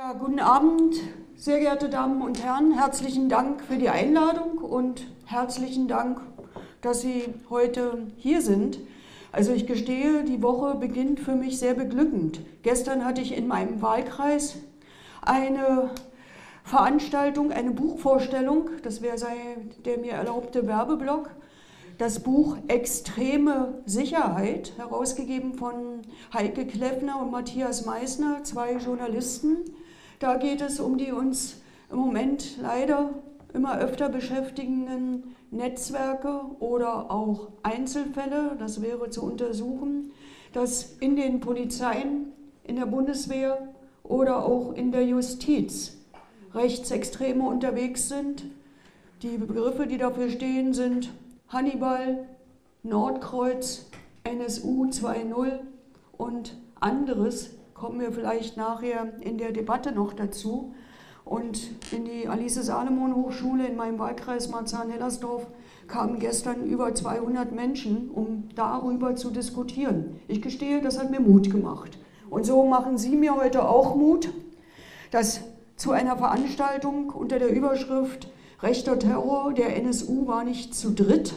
Ja, 0.00 0.12
guten 0.12 0.38
Abend, 0.38 0.94
sehr 1.34 1.58
geehrte 1.58 1.88
Damen 1.88 2.22
und 2.22 2.40
Herren. 2.40 2.70
Herzlichen 2.70 3.28
Dank 3.28 3.64
für 3.64 3.78
die 3.78 3.88
Einladung 3.88 4.58
und 4.58 5.08
herzlichen 5.24 5.88
Dank, 5.88 6.20
dass 6.82 7.00
Sie 7.00 7.24
heute 7.50 8.06
hier 8.16 8.40
sind. 8.40 8.78
Also 9.32 9.50
ich 9.52 9.66
gestehe, 9.66 10.22
die 10.22 10.40
Woche 10.40 10.76
beginnt 10.76 11.18
für 11.18 11.34
mich 11.34 11.58
sehr 11.58 11.74
beglückend. 11.74 12.42
Gestern 12.62 13.04
hatte 13.04 13.22
ich 13.22 13.36
in 13.36 13.48
meinem 13.48 13.82
Wahlkreis 13.82 14.58
eine 15.20 15.90
Veranstaltung, 16.62 17.50
eine 17.50 17.72
Buchvorstellung, 17.72 18.70
das 18.84 19.02
wäre 19.02 19.16
der 19.84 19.98
mir 19.98 20.12
erlaubte 20.12 20.68
Werbeblock, 20.68 21.30
das 21.98 22.20
Buch 22.20 22.56
Extreme 22.68 23.82
Sicherheit, 23.84 24.74
herausgegeben 24.76 25.54
von 25.54 26.02
Heike 26.32 26.66
Kleffner 26.66 27.20
und 27.20 27.32
Matthias 27.32 27.84
Meissner, 27.84 28.44
zwei 28.44 28.74
Journalisten. 28.74 29.56
Da 30.18 30.36
geht 30.36 30.60
es 30.60 30.80
um 30.80 30.98
die 30.98 31.12
uns 31.12 31.60
im 31.90 31.98
Moment 31.98 32.58
leider 32.60 33.10
immer 33.54 33.78
öfter 33.78 34.08
beschäftigenden 34.08 35.36
Netzwerke 35.50 36.40
oder 36.58 37.10
auch 37.10 37.48
Einzelfälle. 37.62 38.56
Das 38.58 38.82
wäre 38.82 39.10
zu 39.10 39.22
untersuchen, 39.22 40.10
dass 40.52 40.96
in 41.00 41.16
den 41.16 41.40
Polizeien, 41.40 42.32
in 42.64 42.76
der 42.76 42.86
Bundeswehr 42.86 43.68
oder 44.02 44.44
auch 44.44 44.72
in 44.74 44.90
der 44.92 45.06
Justiz 45.06 45.96
Rechtsextreme 46.52 47.44
unterwegs 47.44 48.08
sind. 48.08 48.44
Die 49.22 49.38
Begriffe, 49.38 49.86
die 49.86 49.98
dafür 49.98 50.30
stehen, 50.30 50.74
sind 50.74 51.10
Hannibal, 51.48 52.26
Nordkreuz, 52.82 53.86
NSU 54.24 54.86
2.0 54.86 55.60
und 56.16 56.56
anderes 56.80 57.57
kommen 57.78 58.00
wir 58.00 58.12
vielleicht 58.12 58.56
nachher 58.56 59.12
in 59.20 59.38
der 59.38 59.52
Debatte 59.52 59.92
noch 59.92 60.12
dazu. 60.12 60.74
Und 61.24 61.70
in 61.92 62.04
die 62.04 62.26
Alice 62.26 62.54
Salomon 62.54 63.14
Hochschule 63.14 63.66
in 63.66 63.76
meinem 63.76 63.98
Wahlkreis 63.98 64.48
Marzahn-Hellersdorf 64.48 65.46
kamen 65.86 66.18
gestern 66.18 66.64
über 66.64 66.94
200 66.94 67.52
Menschen, 67.52 68.10
um 68.10 68.48
darüber 68.54 69.14
zu 69.14 69.30
diskutieren. 69.30 70.20
Ich 70.26 70.42
gestehe, 70.42 70.80
das 70.80 70.98
hat 70.98 71.10
mir 71.10 71.20
Mut 71.20 71.50
gemacht. 71.50 71.98
Und 72.30 72.46
so 72.46 72.64
machen 72.64 72.98
Sie 72.98 73.16
mir 73.16 73.34
heute 73.34 73.68
auch 73.68 73.94
Mut, 73.94 74.30
dass 75.10 75.40
zu 75.76 75.92
einer 75.92 76.16
Veranstaltung 76.16 77.10
unter 77.10 77.38
der 77.38 77.50
Überschrift 77.50 78.28
Rechter 78.60 78.98
Terror 78.98 79.52
der 79.52 79.76
NSU 79.76 80.26
war 80.26 80.44
nicht 80.44 80.74
zu 80.74 80.90
dritt 80.90 81.34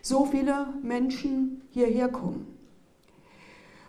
so 0.00 0.24
viele 0.24 0.68
Menschen 0.82 1.62
hierher 1.70 2.08
kommen. 2.08 2.57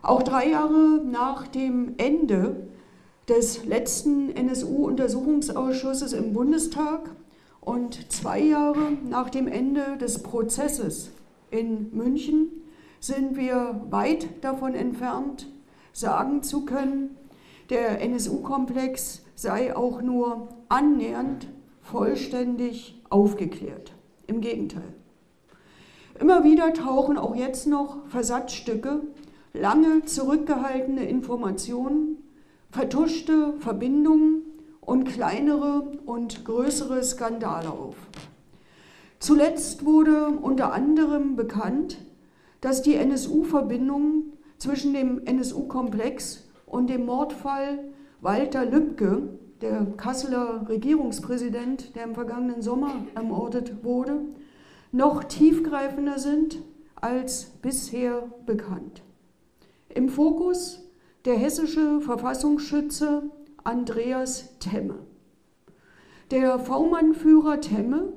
Auch 0.02 0.24
drei 0.24 0.50
Jahre 0.50 1.02
nach 1.04 1.48
dem 1.48 1.96
Ende 1.98 2.68
des 3.28 3.66
letzten 3.66 4.30
NSU-Untersuchungsausschusses 4.34 6.14
im 6.14 6.32
Bundestag 6.32 7.10
und 7.60 8.10
zwei 8.12 8.40
Jahre 8.40 8.94
nach 9.08 9.30
dem 9.30 9.48
Ende 9.48 9.98
des 9.98 10.24
Prozesses 10.24 11.12
in 11.52 11.96
München 11.96 12.48
sind 13.02 13.36
wir 13.36 13.82
weit 13.90 14.28
davon 14.42 14.74
entfernt, 14.74 15.48
sagen 15.92 16.44
zu 16.44 16.66
können, 16.66 17.18
der 17.70 18.02
NSU-Komplex 18.02 19.24
sei 19.36 19.76
auch 19.76 20.02
nur 20.02 20.48
annähernd 20.70 21.48
vollständig 21.82 23.02
aufgeklärt. 23.10 23.94
Im 24.28 24.42
Gegenteil. 24.42 24.94
Immer 26.20 26.44
wieder 26.44 26.74
tauchen 26.74 27.18
auch 27.18 27.36
jetzt 27.36 27.68
noch 27.68 28.08
Versatzstücke 28.08 29.02
lange 29.54 30.06
zurückgehaltene 30.06 31.06
Informationen, 31.06 32.18
vertuschte 32.72 33.54
Verbindungen 33.60 34.44
und 34.82 35.06
kleinere 35.06 35.98
und 36.06 36.46
größere 36.46 37.04
Skandale 37.04 37.70
auf. 37.70 37.96
Zuletzt 39.20 39.86
wurde 39.86 40.28
unter 40.28 40.72
anderem 40.74 41.36
bekannt, 41.36 41.98
dass 42.62 42.82
die 42.82 42.96
NSU-Verbindungen 42.96 44.34
zwischen 44.58 44.94
dem 44.94 45.26
NSU-Komplex 45.26 46.48
und 46.66 46.90
dem 46.90 47.06
Mordfall 47.06 47.80
Walter 48.22 48.66
Lübcke, 48.66 49.30
der 49.62 49.88
Kasseler 49.98 50.66
Regierungspräsident, 50.70 51.96
der 51.96 52.06
im 52.06 52.16
vergangenen 52.16 52.62
Sommer 52.62 52.94
ermordet 53.16 53.84
wurde, 53.84 54.22
noch 54.92 55.24
tiefgreifender 55.24 56.18
sind 56.18 56.62
als 56.96 57.46
bisher 57.62 58.24
bekannt. 58.46 59.04
Im 59.94 60.08
Fokus 60.08 60.88
der 61.26 61.36
hessische 61.36 62.00
Verfassungsschütze 62.02 63.24
Andreas 63.64 64.58
Temme. 64.60 65.00
Der 66.32 66.60
V-Mann-Führer 66.60 67.60
Temme 67.60 68.14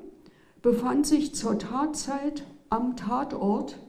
befand 0.61 1.07
sich 1.07 1.33
zur 1.33 1.57
Tatzeit 1.57 2.45
am 2.69 2.95
Tatort, 2.95 3.79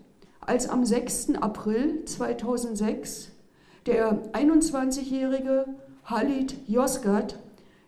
als 0.40 0.68
am 0.68 0.84
6. 0.84 1.34
April 1.36 2.04
2006 2.06 3.32
der 3.86 4.32
21-jährige 4.32 5.66
Halit 6.04 6.56
Yozgat 6.66 7.38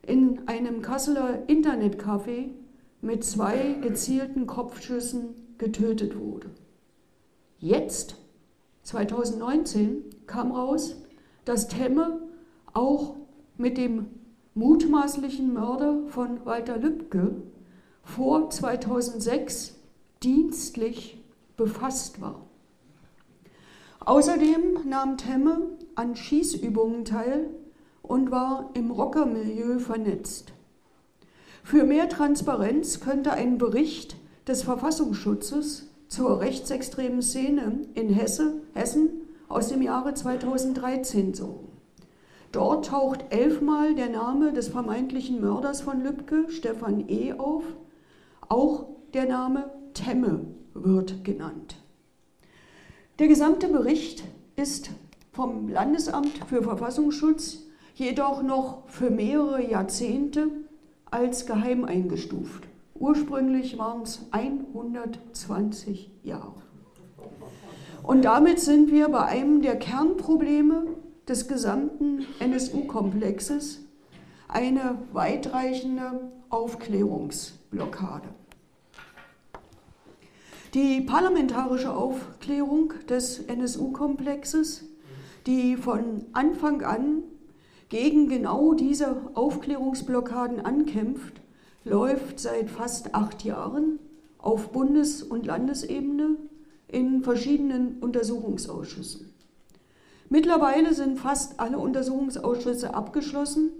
in 0.06 0.46
einem 0.46 0.82
Kasseler 0.82 1.42
Internetcafé 1.48 2.50
mit 3.00 3.24
zwei 3.24 3.76
gezielten 3.80 4.46
Kopfschüssen 4.46 5.34
getötet 5.58 6.18
wurde. 6.18 6.50
Jetzt 7.58 8.16
2019 8.86 10.04
kam 10.28 10.52
raus, 10.52 10.94
dass 11.44 11.66
Temme 11.66 12.20
auch 12.72 13.16
mit 13.56 13.78
dem 13.78 14.06
mutmaßlichen 14.54 15.52
Mörder 15.52 16.06
von 16.06 16.44
Walter 16.46 16.78
Lübcke 16.78 17.34
vor 18.04 18.48
2006 18.48 19.74
dienstlich 20.22 21.20
befasst 21.56 22.20
war. 22.20 22.46
Außerdem 24.00 24.88
nahm 24.88 25.16
Temme 25.16 25.62
an 25.96 26.14
Schießübungen 26.14 27.04
teil 27.04 27.50
und 28.02 28.30
war 28.30 28.70
im 28.74 28.92
Rockermilieu 28.92 29.80
vernetzt. 29.80 30.52
Für 31.64 31.82
mehr 31.82 32.08
Transparenz 32.08 33.00
könnte 33.00 33.32
ein 33.32 33.58
Bericht 33.58 34.16
des 34.46 34.62
Verfassungsschutzes 34.62 35.88
zur 36.08 36.40
rechtsextremen 36.40 37.22
Szene 37.22 37.82
in 37.94 38.08
Hesse, 38.08 38.62
Hessen 38.74 39.10
aus 39.48 39.68
dem 39.68 39.82
Jahre 39.82 40.14
2013 40.14 41.34
sorgen. 41.34 41.68
Dort 42.52 42.86
taucht 42.86 43.24
elfmal 43.30 43.94
der 43.94 44.08
Name 44.08 44.52
des 44.52 44.68
vermeintlichen 44.68 45.40
Mörders 45.40 45.80
von 45.80 46.02
Lübcke, 46.02 46.46
Stefan 46.48 47.08
E., 47.08 47.34
auf. 47.34 47.64
Auch 48.48 48.86
der 49.12 49.26
Name 49.26 49.70
Temme 49.94 50.46
wird 50.72 51.24
genannt. 51.24 51.76
Der 53.18 53.28
gesamte 53.28 53.68
Bericht 53.68 54.24
ist 54.56 54.90
vom 55.32 55.68
Landesamt 55.68 56.38
für 56.48 56.62
Verfassungsschutz 56.62 57.66
jedoch 57.94 58.42
noch 58.42 58.88
für 58.88 59.10
mehrere 59.10 59.68
Jahrzehnte 59.68 60.48
als 61.10 61.46
geheim 61.46 61.84
eingestuft. 61.84 62.65
Ursprünglich 62.98 63.78
waren 63.78 64.02
es 64.02 64.26
120 64.30 66.10
Jahre. 66.22 66.54
Und 68.02 68.24
damit 68.24 68.60
sind 68.60 68.90
wir 68.92 69.08
bei 69.08 69.24
einem 69.24 69.62
der 69.62 69.76
Kernprobleme 69.76 70.86
des 71.28 71.48
gesamten 71.48 72.24
NSU-Komplexes, 72.38 73.80
eine 74.48 74.98
weitreichende 75.12 76.30
Aufklärungsblockade. 76.48 78.28
Die 80.74 81.00
parlamentarische 81.00 81.92
Aufklärung 81.92 82.92
des 83.08 83.40
NSU-Komplexes, 83.40 84.84
die 85.46 85.76
von 85.76 86.26
Anfang 86.32 86.82
an 86.82 87.22
gegen 87.88 88.28
genau 88.28 88.74
diese 88.74 89.30
Aufklärungsblockaden 89.34 90.60
ankämpft, 90.60 91.40
läuft 91.86 92.40
seit 92.40 92.68
fast 92.68 93.14
acht 93.14 93.44
Jahren 93.44 94.00
auf 94.38 94.72
Bundes- 94.72 95.22
und 95.22 95.46
Landesebene 95.46 96.36
in 96.88 97.22
verschiedenen 97.22 97.98
Untersuchungsausschüssen. 98.00 99.32
Mittlerweile 100.28 100.94
sind 100.94 101.18
fast 101.18 101.60
alle 101.60 101.78
Untersuchungsausschüsse 101.78 102.92
abgeschlossen 102.92 103.70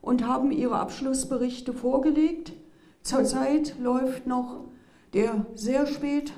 und 0.00 0.26
haben 0.26 0.50
ihre 0.50 0.76
Abschlussberichte 0.76 1.74
vorgelegt. 1.74 2.54
Zurzeit 3.02 3.78
läuft 3.78 4.26
noch 4.26 4.64
der 5.12 5.44
sehr 5.54 5.86
spät, 5.86 6.32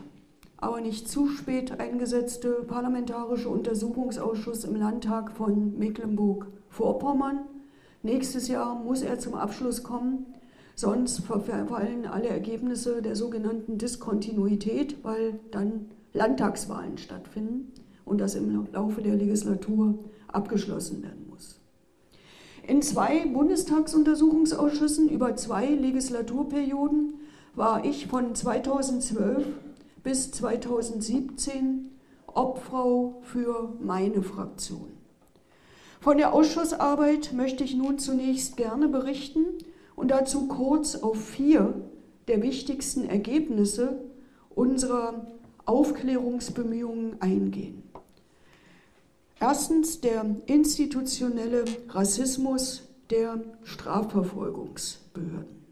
aber 0.56 0.81
nicht 0.81 1.08
zu 1.08 1.28
spät 1.28 1.78
eingesetzte 1.78 2.64
Parlamentarische 2.66 3.49
Untersuchungsausschuss 3.49 4.64
im 4.64 4.75
Landtag 4.75 5.31
von 5.31 5.78
Mecklenburg-Vorpommern. 5.78 7.40
Nächstes 8.02 8.49
Jahr 8.49 8.75
muss 8.75 9.02
er 9.02 9.20
zum 9.20 9.34
Abschluss 9.34 9.84
kommen. 9.84 10.26
Sonst 10.76 11.21
verfallen 11.21 12.06
alle 12.06 12.29
Ergebnisse 12.29 13.00
der 13.00 13.15
sogenannten 13.15 13.79
Diskontinuität, 13.79 15.05
weil 15.05 15.38
dann 15.50 15.87
Landtagswahlen 16.12 16.99
stattfinden 16.99 17.73
und 18.05 18.21
das 18.21 18.35
im 18.35 18.69
Laufe 18.73 19.00
der 19.03 19.15
Legislatur 19.15 19.99
abgeschlossen 20.29 21.03
werden 21.03 21.26
muss. 21.29 21.61
In 22.67 22.82
zwei 22.82 23.26
Bundestagsuntersuchungsausschüssen 23.26 25.09
über 25.09 25.37
zwei 25.37 25.67
Legislaturperioden 25.67 27.15
war 27.55 27.85
ich 27.85 28.06
von 28.06 28.35
2012 28.35 29.47
bis 30.03 30.32
2017 30.32 31.91
Obfrau 32.26 33.21
für 33.23 33.75
meine 33.81 34.23
Fraktion. 34.23 34.91
Von 36.00 36.19
der 36.19 36.35
Ausschussarbeit 36.35 37.32
möchte 37.32 37.65
ich 37.65 37.76
nun 37.76 37.99
zunächst 37.99 38.56
gerne 38.56 38.88
berichten 38.88 39.44
und 39.96 40.11
dazu 40.11 40.49
kurz 40.49 40.96
auf 40.96 41.23
vier 41.23 41.75
der 42.29 42.43
wichtigsten 42.43 43.08
Ergebnisse 43.08 43.99
unserer 44.55 45.26
Aufklärungsbemühungen 45.67 47.20
eingehen. 47.20 47.82
Erstens 49.41 50.00
der 50.00 50.25
institutionelle 50.46 51.64
Rassismus 51.88 52.82
der 53.11 53.43
Strafverfolgungsbehörden. 53.64 55.64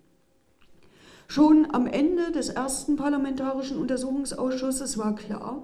Schon 1.29 1.71
am 1.71 1.87
Ende 1.87 2.33
des 2.33 2.51
ersten 2.51 2.97
parlamentarischen 2.97 3.79
Untersuchungsausschusses 3.79 4.99
war 4.99 5.15
klar, 5.15 5.63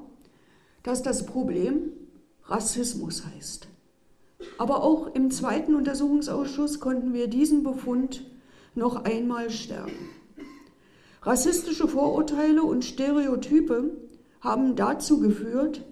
dass 0.82 1.02
das 1.02 1.26
Problem 1.26 1.92
Rassismus 2.44 3.24
heißt. 3.26 3.68
Aber 4.56 4.82
auch 4.82 5.14
im 5.14 5.30
zweiten 5.30 5.74
Untersuchungsausschuss 5.74 6.80
konnten 6.80 7.12
wir 7.12 7.28
diesen 7.28 7.62
Befund 7.62 8.24
noch 8.74 9.04
einmal 9.04 9.50
stärken. 9.50 10.08
Rassistische 11.22 11.88
Vorurteile 11.88 12.62
und 12.62 12.84
Stereotype 12.84 13.90
haben 14.40 14.76
dazu 14.76 15.20
geführt, 15.20 15.84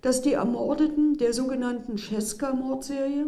dass 0.00 0.22
die 0.22 0.32
Ermordeten 0.32 1.16
der 1.16 1.32
sogenannten 1.32 1.96
Cesca-Mordserie, 1.96 3.26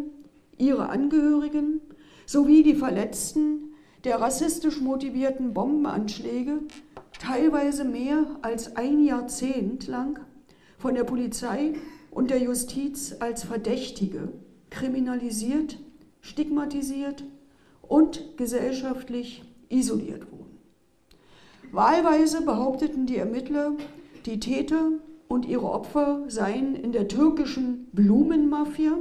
ihre 0.57 0.89
Angehörigen 0.89 1.81
sowie 2.25 2.63
die 2.63 2.75
Verletzten 2.75 3.73
der 4.03 4.19
rassistisch 4.21 4.81
motivierten 4.81 5.53
Bombenanschläge 5.53 6.59
teilweise 7.19 7.85
mehr 7.85 8.25
als 8.41 8.75
ein 8.75 9.03
Jahrzehnt 9.03 9.87
lang 9.87 10.19
von 10.77 10.95
der 10.95 11.03
Polizei 11.03 11.73
und 12.11 12.29
der 12.29 12.39
Justiz 12.39 13.15
als 13.19 13.43
Verdächtige 13.43 14.29
kriminalisiert, 14.69 15.79
stigmatisiert 16.21 17.23
und 17.87 18.37
gesellschaftlich 18.37 19.43
isoliert 19.69 20.31
wurden. 20.31 20.57
Wahlweise 21.71 22.43
behaupteten 22.43 23.05
die 23.05 23.17
Ermittler, 23.17 23.73
die 24.25 24.39
Täter 24.39 24.93
und 25.27 25.45
ihre 25.45 25.69
Opfer 25.69 26.23
seien 26.27 26.73
in 26.75 26.91
der 26.91 27.07
türkischen 27.07 27.87
Blumenmafia, 27.91 28.97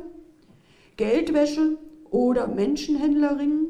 Geldwäsche 0.96 1.78
oder 2.10 2.48
Menschenhändlerinnen, 2.48 3.68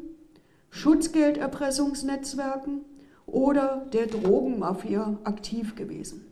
Schutzgelderpressungsnetzwerken 0.71 2.81
oder 3.27 3.87
der 3.93 4.07
Drogenmafia 4.07 5.19
aktiv 5.25 5.77
gewesen. 5.77 6.25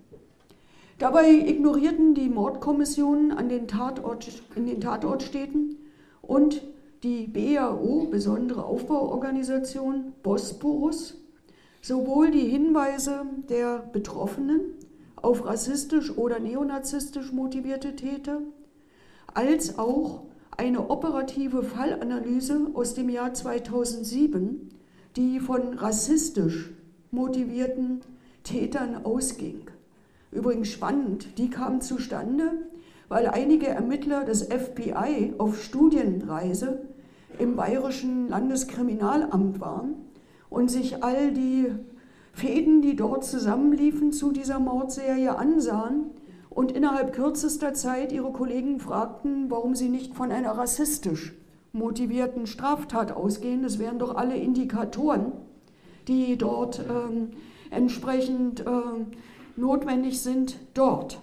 Dabei 0.98 1.30
ignorierten 1.30 2.14
die 2.14 2.28
Mordkommissionen 2.28 3.32
an 3.32 3.48
den 3.48 3.66
Tatort, 3.66 4.30
in 4.54 4.66
den 4.66 4.80
Tatortstädten 4.80 5.78
und 6.20 6.62
die 7.02 7.26
BAO, 7.26 8.06
besondere 8.10 8.64
Aufbauorganisation 8.64 10.12
Bosporus, 10.22 11.18
sowohl 11.80 12.30
die 12.30 12.46
Hinweise 12.46 13.26
der 13.48 13.78
Betroffenen 13.92 14.60
auf 15.16 15.44
rassistisch 15.44 16.16
oder 16.16 16.38
neonazistisch 16.38 17.32
motivierte 17.32 17.96
Täter, 17.96 18.40
als 19.34 19.78
auch 19.78 20.22
eine 20.56 20.90
operative 20.90 21.64
Fallanalyse 21.64 22.70
aus 22.74 22.94
dem 22.94 23.08
Jahr 23.08 23.34
2007, 23.34 24.68
die 25.16 25.40
von 25.40 25.74
rassistisch 25.74 26.70
motivierten 27.10 28.02
Tätern 28.44 29.04
ausging. 29.04 29.62
Übrigens 30.30 30.68
spannend, 30.68 31.36
die 31.38 31.50
kam 31.50 31.80
zustande, 31.80 32.52
weil 33.08 33.26
einige 33.26 33.66
Ermittler 33.66 34.24
des 34.24 34.44
FBI 34.44 35.34
auf 35.38 35.62
Studienreise 35.62 36.91
im 37.38 37.56
Bayerischen 37.56 38.28
Landeskriminalamt 38.28 39.60
waren 39.60 39.94
und 40.50 40.70
sich 40.70 41.02
all 41.02 41.32
die 41.32 41.66
Fäden, 42.32 42.82
die 42.82 42.96
dort 42.96 43.24
zusammenliefen 43.24 44.12
zu 44.12 44.32
dieser 44.32 44.58
Mordserie, 44.58 45.36
ansahen 45.36 46.10
und 46.50 46.72
innerhalb 46.72 47.12
kürzester 47.12 47.74
Zeit 47.74 48.12
ihre 48.12 48.32
Kollegen 48.32 48.80
fragten, 48.80 49.50
warum 49.50 49.74
sie 49.74 49.88
nicht 49.88 50.14
von 50.14 50.30
einer 50.30 50.52
rassistisch 50.52 51.34
motivierten 51.72 52.46
Straftat 52.46 53.12
ausgehen. 53.12 53.62
Das 53.62 53.78
wären 53.78 53.98
doch 53.98 54.14
alle 54.14 54.36
Indikatoren, 54.36 55.32
die 56.08 56.36
dort 56.36 56.80
äh, 56.80 57.72
entsprechend 57.74 58.60
äh, 58.60 58.70
notwendig 59.56 60.20
sind, 60.20 60.58
dort. 60.74 61.20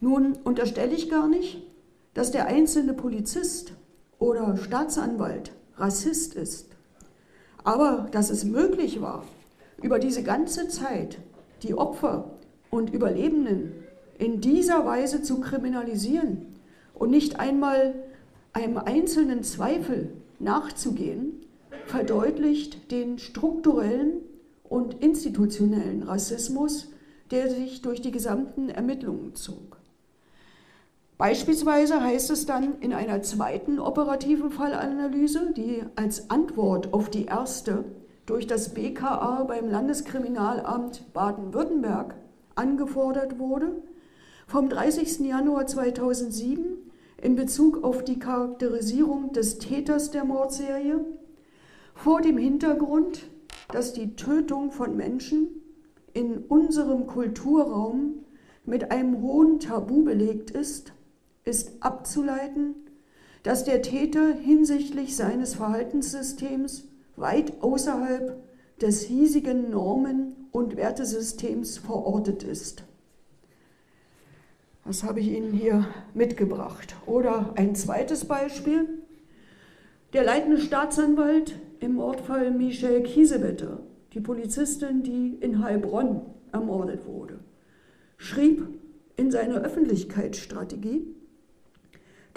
Nun 0.00 0.36
unterstelle 0.44 0.94
ich 0.94 1.10
gar 1.10 1.28
nicht, 1.28 1.62
dass 2.14 2.30
der 2.30 2.46
einzelne 2.46 2.94
Polizist 2.94 3.72
oder 4.18 4.56
Staatsanwalt 4.56 5.52
Rassist 5.76 6.34
ist. 6.34 6.70
Aber 7.64 8.08
dass 8.12 8.30
es 8.30 8.44
möglich 8.44 9.00
war, 9.00 9.24
über 9.82 9.98
diese 9.98 10.22
ganze 10.22 10.68
Zeit 10.68 11.18
die 11.62 11.74
Opfer 11.74 12.30
und 12.70 12.92
Überlebenden 12.92 13.72
in 14.18 14.40
dieser 14.40 14.84
Weise 14.84 15.22
zu 15.22 15.40
kriminalisieren 15.40 16.46
und 16.94 17.10
nicht 17.10 17.38
einmal 17.38 17.94
einem 18.52 18.78
einzelnen 18.78 19.44
Zweifel 19.44 20.10
nachzugehen, 20.38 21.40
verdeutlicht 21.86 22.90
den 22.90 23.18
strukturellen 23.18 24.20
und 24.64 25.02
institutionellen 25.02 26.02
Rassismus, 26.02 26.88
der 27.30 27.50
sich 27.50 27.82
durch 27.82 28.00
die 28.00 28.10
gesamten 28.10 28.68
Ermittlungen 28.68 29.34
zog. 29.34 29.77
Beispielsweise 31.18 32.00
heißt 32.00 32.30
es 32.30 32.46
dann 32.46 32.78
in 32.78 32.92
einer 32.92 33.22
zweiten 33.22 33.80
operativen 33.80 34.52
Fallanalyse, 34.52 35.52
die 35.52 35.82
als 35.96 36.30
Antwort 36.30 36.94
auf 36.94 37.10
die 37.10 37.24
erste 37.24 37.84
durch 38.24 38.46
das 38.46 38.68
BKA 38.68 39.42
beim 39.42 39.68
Landeskriminalamt 39.68 41.12
Baden-Württemberg 41.12 42.14
angefordert 42.54 43.40
wurde, 43.40 43.82
vom 44.46 44.68
30. 44.68 45.18
Januar 45.26 45.66
2007 45.66 46.64
in 47.20 47.34
Bezug 47.34 47.82
auf 47.82 48.04
die 48.04 48.20
Charakterisierung 48.20 49.32
des 49.32 49.58
Täters 49.58 50.12
der 50.12 50.24
Mordserie 50.24 51.04
vor 51.94 52.20
dem 52.20 52.38
Hintergrund, 52.38 53.24
dass 53.72 53.92
die 53.92 54.14
Tötung 54.14 54.70
von 54.70 54.96
Menschen 54.96 55.48
in 56.12 56.38
unserem 56.38 57.08
Kulturraum 57.08 58.24
mit 58.64 58.92
einem 58.92 59.20
hohen 59.20 59.58
Tabu 59.58 60.04
belegt 60.04 60.52
ist, 60.52 60.92
ist 61.48 61.82
abzuleiten, 61.82 62.74
dass 63.42 63.64
der 63.64 63.82
Täter 63.82 64.34
hinsichtlich 64.34 65.16
seines 65.16 65.54
Verhaltenssystems 65.54 66.84
weit 67.16 67.62
außerhalb 67.62 68.42
des 68.80 69.02
hiesigen 69.02 69.70
Normen- 69.70 70.36
und 70.52 70.76
Wertesystems 70.76 71.78
verortet 71.78 72.42
ist. 72.42 72.84
Das 74.84 75.02
habe 75.02 75.20
ich 75.20 75.28
Ihnen 75.28 75.52
hier 75.52 75.86
mitgebracht. 76.14 76.96
Oder 77.06 77.52
ein 77.56 77.74
zweites 77.74 78.24
Beispiel. 78.24 79.02
Der 80.12 80.24
leitende 80.24 80.58
Staatsanwalt 80.58 81.58
im 81.80 81.94
Mordfall 81.94 82.50
Michelle 82.50 83.02
Kiesewetter, 83.02 83.80
die 84.14 84.20
Polizistin, 84.20 85.02
die 85.02 85.36
in 85.40 85.62
Heilbronn 85.62 86.22
ermordet 86.52 87.06
wurde, 87.06 87.40
schrieb 88.16 88.66
in 89.16 89.30
seiner 89.30 89.60
Öffentlichkeitsstrategie, 89.60 91.14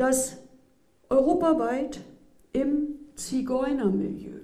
dass 0.02 0.42
europaweit 1.10 2.00
im 2.54 2.96
Zigeunermilieu 3.14 4.40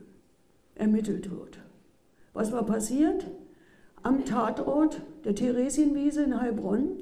ermittelt 0.76 1.32
wird. 1.32 1.58
Was 2.34 2.52
war 2.52 2.64
passiert? 2.64 3.26
Am 4.04 4.24
Tatort 4.24 5.02
der 5.26 5.34
Theresienwiese 5.34 6.22
in 6.22 6.40
Heilbronn 6.40 7.02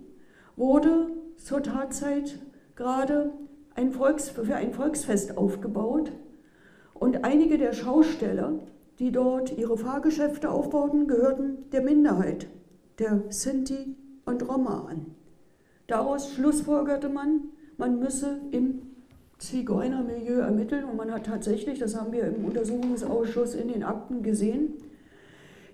wurde 0.56 1.12
zur 1.36 1.64
Tatzeit 1.64 2.40
gerade 2.78 3.34
ein 3.76 3.92
Volks, 3.92 4.30
für 4.30 4.56
ein 4.56 4.72
Volksfest 4.72 5.38
aufgebaut 5.38 6.14
und 6.94 7.26
einige 7.26 7.58
der 7.58 7.74
Schausteller, 7.74 8.60
die 9.00 9.12
dort 9.12 9.58
ihre 9.58 9.78
Fahrgeschäfte 9.78 10.50
aufbauten, 10.50 11.10
gehörten 11.10 11.70
der 11.74 11.82
Minderheit, 11.82 12.48
der 13.00 13.22
Sinti 13.28 13.98
und 14.24 14.48
Roma 14.48 14.88
an. 14.88 15.08
Daraus 15.88 16.32
schlussfolgerte 16.32 17.10
man, 17.10 17.50
man 17.77 18.00
müsse 18.00 18.39
im 18.51 18.82
Zigeunermilieu 19.38 20.39
ermitteln 20.39 20.86
und 20.86 20.96
man 20.96 21.12
hat 21.12 21.25
tatsächlich, 21.25 21.79
das 21.79 21.96
haben 21.96 22.12
wir 22.13 22.24
im 22.24 22.46
Untersuchungsausschuss 22.46 23.53
in 23.53 23.67
den 23.67 23.84
Akten 23.84 24.24
gesehen, 24.24 24.74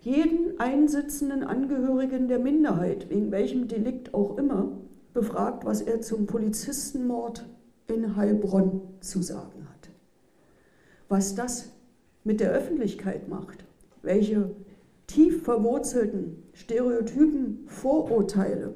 jeden 0.02 0.60
einsitzenden 0.60 1.44
Angehörigen 1.44 2.28
der 2.28 2.40
Minderheit, 2.40 3.10
wegen 3.10 3.32
welchem 3.32 3.68
Delikt 3.68 4.14
auch 4.16 4.38
immer, 4.38 4.72
befragt, 5.14 5.64
was 5.64 5.82
er 5.82 6.02
zum 6.02 6.26
Polizistenmord 6.26 7.46
in 7.88 8.16
Heilbronn 8.16 8.82
zu 9.02 9.22
sagen 9.22 9.68
hat. 9.70 9.90
was 11.10 11.36
das 11.36 11.70
mit 12.24 12.40
der 12.40 12.52
Öffentlichkeit 12.52 13.28
macht, 13.28 13.66
welche 14.02 14.52
tief 15.08 15.44
verwurzelten 15.44 16.42
Stereotypen, 16.54 17.66
Vorurteile 17.68 18.74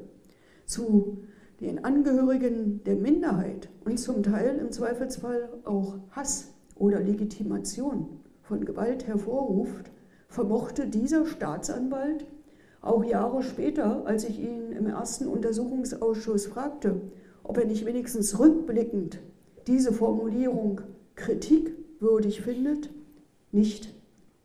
zu 0.65 1.23
den 1.65 1.83
Angehörigen 1.83 2.83
der 2.83 2.95
Minderheit 2.95 3.69
und 3.85 3.99
zum 3.99 4.21
Teil 4.21 4.57
im 4.59 4.71
Zweifelsfall 4.71 5.49
auch 5.63 5.95
Hass 6.11 6.53
oder 6.75 6.99
Legitimation 6.99 8.19
von 8.43 8.65
Gewalt 8.65 9.07
hervorruft, 9.07 9.91
vermochte 10.27 10.87
dieser 10.87 11.25
Staatsanwalt 11.25 12.27
auch 12.81 13.03
Jahre 13.03 13.41
später, 13.41 14.05
als 14.05 14.25
ich 14.25 14.39
ihn 14.39 14.71
im 14.73 14.85
ersten 14.85 15.27
Untersuchungsausschuss 15.27 16.45
fragte, 16.45 17.01
ob 17.43 17.57
er 17.57 17.65
nicht 17.65 17.85
wenigstens 17.85 18.37
rückblickend 18.37 19.19
diese 19.65 19.91
Formulierung 19.91 20.81
kritikwürdig 21.15 22.41
findet, 22.41 22.91
nicht 23.51 23.91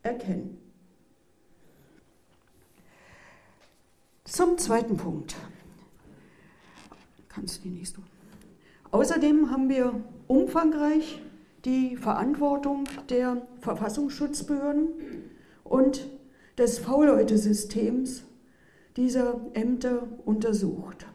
erkennen. 0.02 0.56
Zum 4.24 4.56
zweiten 4.56 4.96
Punkt. 4.96 5.36
Kannst 7.32 7.58
du 7.58 7.68
die 7.68 7.74
nächste? 7.74 8.00
Außerdem 8.90 9.50
haben 9.50 9.68
wir 9.68 10.00
umfangreich 10.26 11.22
die 11.64 11.96
Verantwortung 11.96 12.84
der 13.08 13.46
Verfassungsschutzbehörden 13.60 14.88
und 15.62 16.08
des 16.58 16.80
V-Leute-Systems 16.80 18.24
dieser 18.96 19.40
Ämter 19.54 20.08
untersucht. 20.24 21.06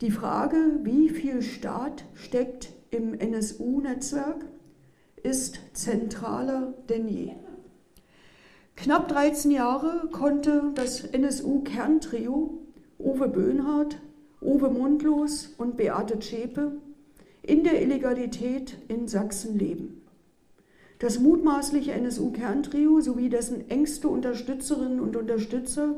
Die 0.00 0.12
Frage, 0.12 0.78
wie 0.84 1.08
viel 1.08 1.42
Staat 1.42 2.04
steckt 2.14 2.72
im 2.90 3.12
NSU-Netzwerk, 3.14 4.44
ist 5.22 5.60
zentraler 5.72 6.72
denn 6.88 7.08
je. 7.08 7.32
Knapp 8.76 9.08
13 9.08 9.50
Jahre 9.50 10.08
konnte 10.12 10.70
das 10.74 11.04
NSU-Kerntrio 11.04 12.58
Uwe 12.98 13.28
Böhnhardt, 13.28 14.00
Uwe 14.40 14.70
Mundlos 14.70 15.54
und 15.58 15.76
Beate 15.76 16.18
Zschäpe 16.18 16.72
in 17.42 17.62
der 17.62 17.82
Illegalität 17.82 18.78
in 18.88 19.06
Sachsen 19.06 19.58
leben. 19.58 20.02
Das 20.98 21.18
mutmaßliche 21.18 21.92
NSU-Kerntrio 21.92 23.00
sowie 23.00 23.28
dessen 23.28 23.68
engste 23.70 24.08
Unterstützerinnen 24.08 25.00
und 25.00 25.16
Unterstützer 25.16 25.96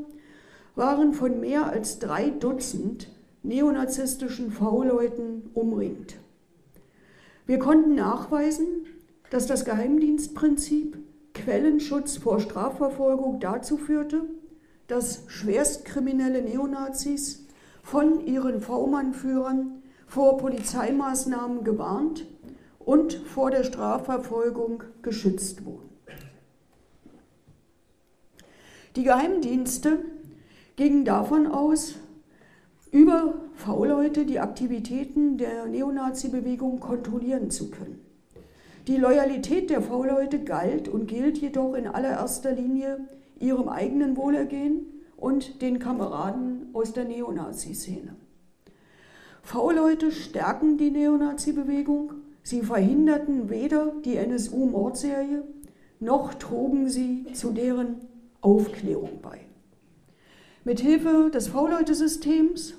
waren 0.75 1.13
von 1.13 1.41
mehr 1.41 1.67
als 1.67 1.99
drei 1.99 2.31
Dutzend 2.31 3.09
neonazistischen 3.43 4.51
V-Leuten 4.51 5.51
umringt. 5.55 6.17
Wir 7.47 7.59
konnten 7.59 7.95
nachweisen, 7.95 8.87
dass 9.31 9.47
das 9.47 9.65
Geheimdienstprinzip 9.65 10.99
Quellenschutz 11.35 12.17
vor 12.17 12.41
Strafverfolgung 12.41 13.41
dazu 13.41 13.77
führte, 13.77 14.25
dass 14.87 15.25
schwerstkriminelle 15.27 16.43
Neonazis 16.43 17.42
von 17.83 18.27
ihren 18.27 18.61
V-Mann-Führern 18.61 19.83
vor 20.07 20.39
Polizeimaßnahmen 20.39 21.65
gewarnt 21.65 22.27
und 22.79 23.15
vor 23.15 23.51
der 23.51 23.65
Strafverfolgung 23.65 24.85
geschützt 25.03 25.65
wurden. 25.65 25.91
Die 28.97 29.05
Geheimdienste 29.05 30.05
gingen 30.77 31.05
davon 31.05 31.47
aus, 31.47 31.97
über 32.91 33.35
V-Leute 33.55 34.27
die 34.27 34.39
Aktivitäten 34.39 35.39
der 35.39 35.67
Neonazi-Bewegung 35.67 36.79
kontrollieren 36.79 37.51
zu 37.51 37.71
können. 37.71 38.05
Die 38.87 38.97
Loyalität 38.97 39.71
der 39.71 39.81
V-Leute 39.81 40.41
galt 40.41 40.89
und 40.89 41.07
gilt 41.07 41.39
jedoch 41.39 41.75
in 41.75 41.87
allererster 41.87 42.53
Linie 42.53 43.01
ihrem 43.39 43.69
eigenen 43.69 44.17
Wohlergehen 44.17 44.92
und 45.23 45.62
den 45.62 45.79
Kameraden 45.79 46.71
aus 46.73 46.93
der 46.93 47.05
Neonazi-Szene. 47.05 48.17
V-Leute 49.43 50.11
stärken 50.11 50.79
die 50.79 50.91
Neonazi-Bewegung, 50.91 52.14
sie 52.43 52.62
verhinderten 52.62 53.49
weder 53.49 53.93
die 54.05 54.17
NSU-Mordserie, 54.17 55.45
noch 56.00 56.35
trugen 56.35 56.88
sie 56.88 57.26
zu 57.35 57.52
deren 57.52 58.00
Aufklärung 58.41 59.21
bei. 59.23 59.38
Mithilfe 60.64 61.31
des 61.33 61.49
V-Leute-Systems 61.49 62.75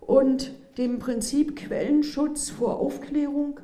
und 0.00 0.52
dem 0.76 0.98
Prinzip 0.98 1.56
Quellenschutz 1.56 2.50
vor 2.50 2.78
Aufklärung 2.78 3.60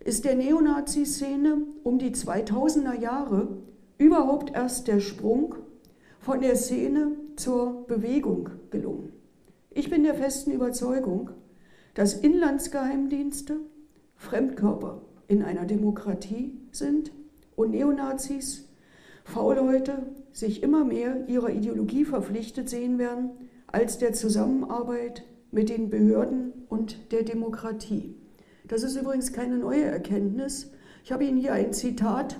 ist 0.00 0.24
der 0.24 0.34
Neonazi-Szene 0.34 1.58
um 1.84 2.00
die 2.00 2.10
2000er 2.10 2.98
Jahre 2.98 3.46
überhaupt 3.98 4.52
erst 4.54 4.88
der 4.88 4.98
Sprung 4.98 5.54
von 6.18 6.40
der 6.40 6.56
Szene 6.56 7.12
zur 7.36 7.86
Bewegung 7.86 8.50
gelungen. 8.70 9.12
Ich 9.70 9.90
bin 9.90 10.04
der 10.04 10.14
festen 10.14 10.52
Überzeugung, 10.52 11.30
dass 11.94 12.14
Inlandsgeheimdienste 12.14 13.60
Fremdkörper 14.16 15.02
in 15.28 15.42
einer 15.42 15.64
Demokratie 15.64 16.58
sind 16.72 17.12
und 17.56 17.70
Neonazis, 17.70 18.68
V-Leute, 19.24 20.06
sich 20.32 20.62
immer 20.62 20.84
mehr 20.84 21.28
ihrer 21.28 21.50
Ideologie 21.50 22.04
verpflichtet 22.04 22.68
sehen 22.68 22.98
werden 22.98 23.30
als 23.66 23.98
der 23.98 24.12
Zusammenarbeit 24.12 25.24
mit 25.50 25.68
den 25.68 25.90
Behörden 25.90 26.52
und 26.68 27.12
der 27.12 27.22
Demokratie. 27.22 28.14
Das 28.68 28.82
ist 28.82 28.96
übrigens 28.96 29.32
keine 29.32 29.58
neue 29.58 29.84
Erkenntnis. 29.84 30.72
Ich 31.04 31.12
habe 31.12 31.24
Ihnen 31.24 31.38
hier 31.38 31.52
ein 31.52 31.72
Zitat 31.72 32.38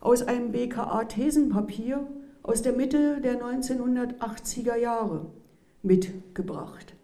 aus 0.00 0.22
einem 0.22 0.52
BKA-Thesenpapier 0.52 2.06
aus 2.48 2.62
der 2.62 2.72
Mitte 2.72 3.20
der 3.20 3.38
1980er 3.38 4.74
Jahre 4.74 5.26
mitgebracht. 5.82 6.94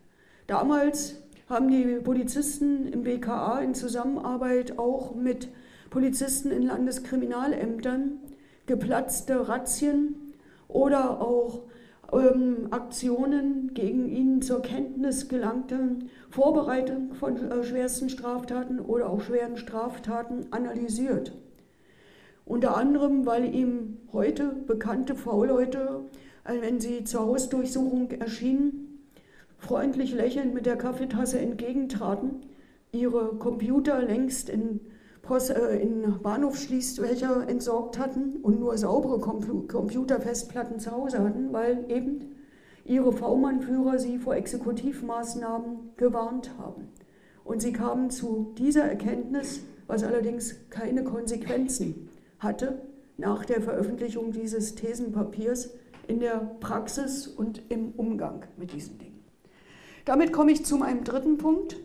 Damals 0.46 1.16
haben 1.50 1.68
die 1.68 2.00
Polizisten 2.02 2.90
im 2.90 3.02
BKA 3.02 3.60
in 3.60 3.74
Zusammenarbeit 3.74 4.78
auch 4.78 5.14
mit 5.14 5.48
Polizisten 5.90 6.50
in 6.50 6.62
Landeskriminalämtern 6.62 8.12
geplatzte 8.64 9.46
Razzien 9.46 10.32
oder 10.66 11.20
auch 11.20 11.64
ähm, 12.10 12.68
Aktionen 12.70 13.74
gegen 13.74 14.08
ihn 14.08 14.40
zur 14.40 14.62
Kenntnis 14.62 15.28
gelangte 15.28 15.96
Vorbereitung 16.30 17.12
von 17.12 17.36
äh, 17.36 17.62
schwersten 17.64 18.08
Straftaten 18.08 18.80
oder 18.80 19.10
auch 19.10 19.20
schweren 19.20 19.58
Straftaten 19.58 20.46
analysiert. 20.52 21.32
Unter 22.46 22.76
anderem, 22.76 23.24
weil 23.24 23.54
ihm 23.54 23.98
heute 24.12 24.54
bekannte 24.66 25.14
V-Leute, 25.14 26.02
äh, 26.44 26.60
wenn 26.60 26.78
sie 26.78 27.04
zur 27.04 27.22
Hausdurchsuchung 27.22 28.10
erschienen, 28.10 29.06
freundlich 29.56 30.12
lächelnd 30.12 30.52
mit 30.52 30.66
der 30.66 30.76
Kaffeetasse 30.76 31.38
entgegentraten, 31.38 32.42
ihre 32.92 33.36
Computer 33.36 34.02
längst 34.02 34.50
in 34.50 34.80
Post, 35.22 35.50
äh, 35.50 35.78
in 35.78 36.20
Bahnhofsschließfächer 36.22 37.48
entsorgt 37.48 37.98
hatten 37.98 38.36
und 38.42 38.60
nur 38.60 38.76
saubere 38.76 39.20
Computerfestplatten 39.20 40.78
zu 40.78 40.92
Hause 40.92 41.20
hatten, 41.20 41.50
weil 41.50 41.86
eben 41.88 42.34
ihre 42.84 43.10
V-Mann-Führer 43.12 43.98
sie 43.98 44.18
vor 44.18 44.36
Exekutivmaßnahmen 44.36 45.94
gewarnt 45.96 46.50
haben. 46.58 46.88
Und 47.42 47.62
sie 47.62 47.72
kamen 47.72 48.10
zu 48.10 48.52
dieser 48.58 48.84
Erkenntnis, 48.84 49.60
was 49.86 50.04
allerdings 50.04 50.56
keine 50.68 51.04
Konsequenzen 51.04 52.10
hatte 52.44 52.82
nach 53.16 53.44
der 53.44 53.60
Veröffentlichung 53.60 54.32
dieses 54.32 54.74
Thesenpapiers 54.74 55.70
in 56.06 56.20
der 56.20 56.56
Praxis 56.60 57.26
und 57.26 57.62
im 57.68 57.92
Umgang 57.96 58.44
mit 58.56 58.72
diesen 58.72 58.98
Dingen. 58.98 59.24
Damit 60.04 60.32
komme 60.32 60.52
ich 60.52 60.64
zu 60.64 60.76
meinem 60.76 61.02
dritten 61.02 61.38
Punkt. 61.38 61.76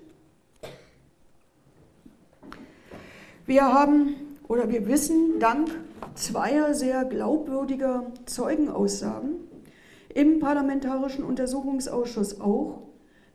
Wir 3.45 3.73
haben 3.73 4.15
oder 4.47 4.69
wir 4.69 4.87
wissen 4.87 5.39
dank 5.39 5.69
zweier 6.15 6.73
sehr 6.73 7.05
glaubwürdiger 7.05 8.11
Zeugenaussagen 8.25 9.35
im 10.13 10.39
Parlamentarischen 10.39 11.23
Untersuchungsausschuss 11.23 12.41
auch, 12.41 12.81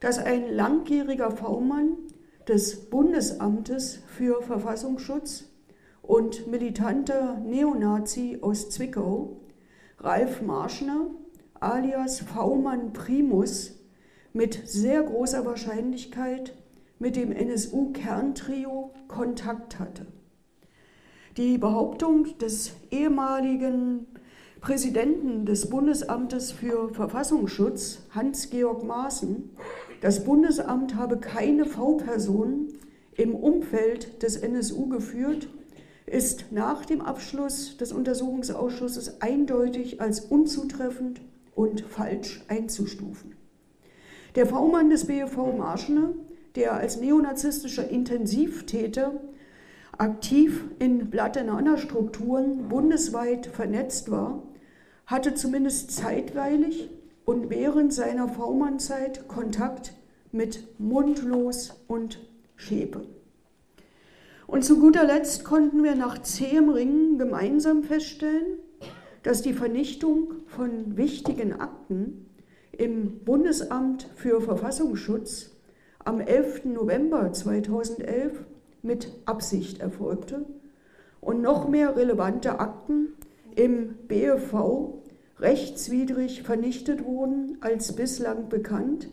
dass 0.00 0.18
ein 0.18 0.52
langjähriger 0.52 1.30
V-Mann 1.30 1.96
des 2.46 2.90
Bundesamtes 2.90 4.00
für 4.06 4.42
Verfassungsschutz 4.42 5.44
und 6.06 6.46
militanter 6.46 7.38
Neonazi 7.38 8.38
aus 8.40 8.70
Zwickau, 8.70 9.40
Ralf 9.98 10.42
Marschner 10.42 11.06
alias 11.60 12.20
V-Mann 12.20 12.92
Primus, 12.92 13.72
mit 14.32 14.68
sehr 14.68 15.02
großer 15.02 15.46
Wahrscheinlichkeit 15.46 16.54
mit 16.98 17.16
dem 17.16 17.32
NSU-Kerntrio 17.32 18.92
Kontakt 19.08 19.78
hatte. 19.78 20.06
Die 21.36 21.56
Behauptung 21.58 22.36
des 22.38 22.72
ehemaligen 22.90 24.06
Präsidenten 24.60 25.46
des 25.46 25.70
Bundesamtes 25.70 26.52
für 26.52 26.92
Verfassungsschutz, 26.92 28.06
Hans-Georg 28.10 28.82
Maaßen, 28.82 29.50
das 30.00 30.24
Bundesamt 30.24 30.96
habe 30.96 31.18
keine 31.18 31.64
V-Personen 31.64 32.72
im 33.14 33.34
Umfeld 33.34 34.22
des 34.22 34.36
NSU 34.36 34.88
geführt, 34.88 35.48
ist 36.14 36.52
nach 36.52 36.84
dem 36.84 37.00
Abschluss 37.00 37.76
des 37.76 37.92
Untersuchungsausschusses 37.92 39.20
eindeutig 39.20 40.00
als 40.00 40.20
unzutreffend 40.20 41.20
und 41.56 41.80
falsch 41.80 42.44
einzustufen. 42.46 43.34
Der 44.36 44.46
V-Mann 44.46 44.90
des 44.90 45.06
BFV 45.06 45.56
Marschene, 45.56 46.14
der 46.54 46.74
als 46.74 46.98
neonazistischer 46.98 47.88
Intensivtäter 47.88 49.20
aktiv 49.98 50.64
in 50.78 51.10
Blattenaner-Strukturen 51.10 52.68
bundesweit 52.68 53.46
vernetzt 53.46 54.10
war, 54.10 54.42
hatte 55.06 55.34
zumindest 55.34 55.90
zeitweilig 55.90 56.90
und 57.24 57.50
während 57.50 57.92
seiner 57.92 58.28
V-Mann-Zeit 58.28 59.26
Kontakt 59.26 59.94
mit 60.30 60.78
Mundlos 60.78 61.74
und 61.88 62.20
Schäpe. 62.56 63.04
Und 64.46 64.64
zu 64.64 64.78
guter 64.78 65.04
Letzt 65.04 65.44
konnten 65.44 65.82
wir 65.82 65.94
nach 65.94 66.20
zähem 66.22 66.68
Ringen 66.68 67.18
gemeinsam 67.18 67.82
feststellen, 67.82 68.58
dass 69.22 69.42
die 69.42 69.54
Vernichtung 69.54 70.34
von 70.46 70.96
wichtigen 70.96 71.54
Akten 71.54 72.26
im 72.72 73.20
Bundesamt 73.24 74.08
für 74.16 74.40
Verfassungsschutz 74.40 75.50
am 76.04 76.20
11. 76.20 76.66
November 76.66 77.32
2011 77.32 78.44
mit 78.82 79.10
Absicht 79.24 79.80
erfolgte 79.80 80.44
und 81.22 81.40
noch 81.40 81.68
mehr 81.68 81.96
relevante 81.96 82.60
Akten 82.60 83.14
im 83.56 83.94
BFV 84.08 84.98
rechtswidrig 85.40 86.42
vernichtet 86.42 87.04
wurden 87.04 87.58
als 87.60 87.96
bislang 87.96 88.48
bekannt, 88.50 89.08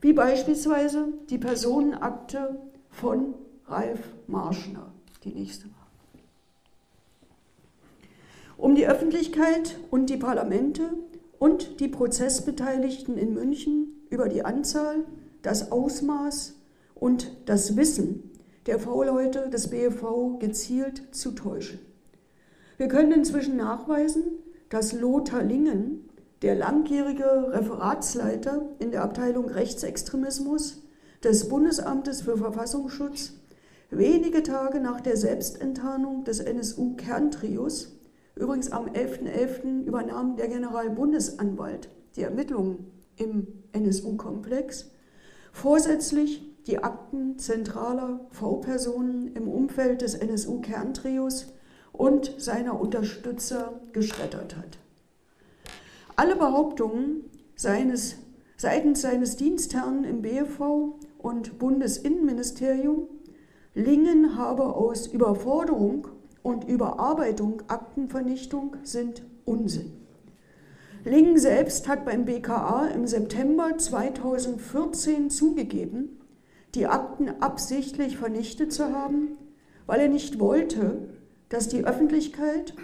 wie 0.00 0.12
beispielsweise 0.12 1.08
die 1.30 1.38
Personenakte 1.38 2.60
von 2.90 3.34
Ralf 3.68 4.00
Marschner. 4.26 4.92
Die 5.24 5.30
nächste 5.30 5.66
war. 5.66 5.72
Um 8.56 8.74
die 8.74 8.86
Öffentlichkeit 8.86 9.78
und 9.90 10.10
die 10.10 10.16
Parlamente 10.16 10.90
und 11.38 11.80
die 11.80 11.88
Prozessbeteiligten 11.88 13.16
in 13.16 13.34
München 13.34 13.94
über 14.10 14.28
die 14.28 14.44
Anzahl, 14.44 15.04
das 15.42 15.70
Ausmaß 15.70 16.54
und 16.94 17.30
das 17.46 17.76
Wissen 17.76 18.30
der 18.66 18.78
V-Leute 18.78 19.48
des 19.48 19.68
BFV 19.68 20.38
gezielt 20.38 21.14
zu 21.14 21.32
täuschen. 21.32 21.78
Wir 22.76 22.88
können 22.88 23.12
inzwischen 23.12 23.56
nachweisen, 23.56 24.24
dass 24.68 24.92
Lothar 24.92 25.42
Lingen, 25.42 26.08
der 26.42 26.54
langjährige 26.54 27.52
Referatsleiter 27.52 28.68
in 28.78 28.90
der 28.90 29.02
Abteilung 29.02 29.46
Rechtsextremismus 29.48 30.82
des 31.24 31.48
Bundesamtes 31.48 32.22
für 32.22 32.36
Verfassungsschutz, 32.36 33.32
wenige 33.90 34.42
Tage 34.42 34.80
nach 34.80 35.00
der 35.00 35.16
Selbstenttarnung 35.16 36.24
des 36.24 36.40
NSU-Kerntrios, 36.40 37.98
übrigens 38.34 38.70
am 38.70 38.86
11.11. 38.86 39.22
.11. 39.22 39.84
übernahm 39.84 40.36
der 40.36 40.48
Generalbundesanwalt 40.48 41.88
die 42.16 42.22
Ermittlungen 42.22 42.90
im 43.16 43.46
NSU-Komplex, 43.72 44.90
vorsätzlich 45.52 46.42
die 46.66 46.82
Akten 46.82 47.38
zentraler 47.38 48.26
V-Personen 48.30 49.34
im 49.34 49.48
Umfeld 49.48 50.02
des 50.02 50.14
NSU-Kerntrios 50.14 51.46
und 51.92 52.34
seiner 52.38 52.78
Unterstützer 52.78 53.80
geschreddert 53.92 54.56
hat. 54.56 54.78
Alle 56.16 56.36
Behauptungen 56.36 57.24
seines, 57.56 58.16
seitens 58.56 59.00
seines 59.00 59.36
Dienstherrn 59.36 60.04
im 60.04 60.22
BFV 60.22 60.98
und 61.18 61.58
Bundesinnenministerium, 61.58 63.08
Lingen 63.78 64.36
habe 64.36 64.74
aus 64.74 65.06
Überforderung 65.06 66.08
und 66.42 66.64
Überarbeitung 66.64 67.62
Aktenvernichtung 67.68 68.74
sind 68.82 69.22
Unsinn. 69.44 69.92
Lingen 71.04 71.38
selbst 71.38 71.86
hat 71.86 72.04
beim 72.04 72.24
BKA 72.24 72.88
im 72.88 73.06
September 73.06 73.78
2014 73.78 75.30
zugegeben, 75.30 76.18
die 76.74 76.88
Akten 76.88 77.28
absichtlich 77.38 78.16
vernichtet 78.16 78.72
zu 78.72 78.92
haben, 78.92 79.38
weil 79.86 80.00
er 80.00 80.08
nicht 80.08 80.40
wollte, 80.40 81.10
dass 81.48 81.68
die 81.68 81.84
Öffentlichkeit 81.84 82.74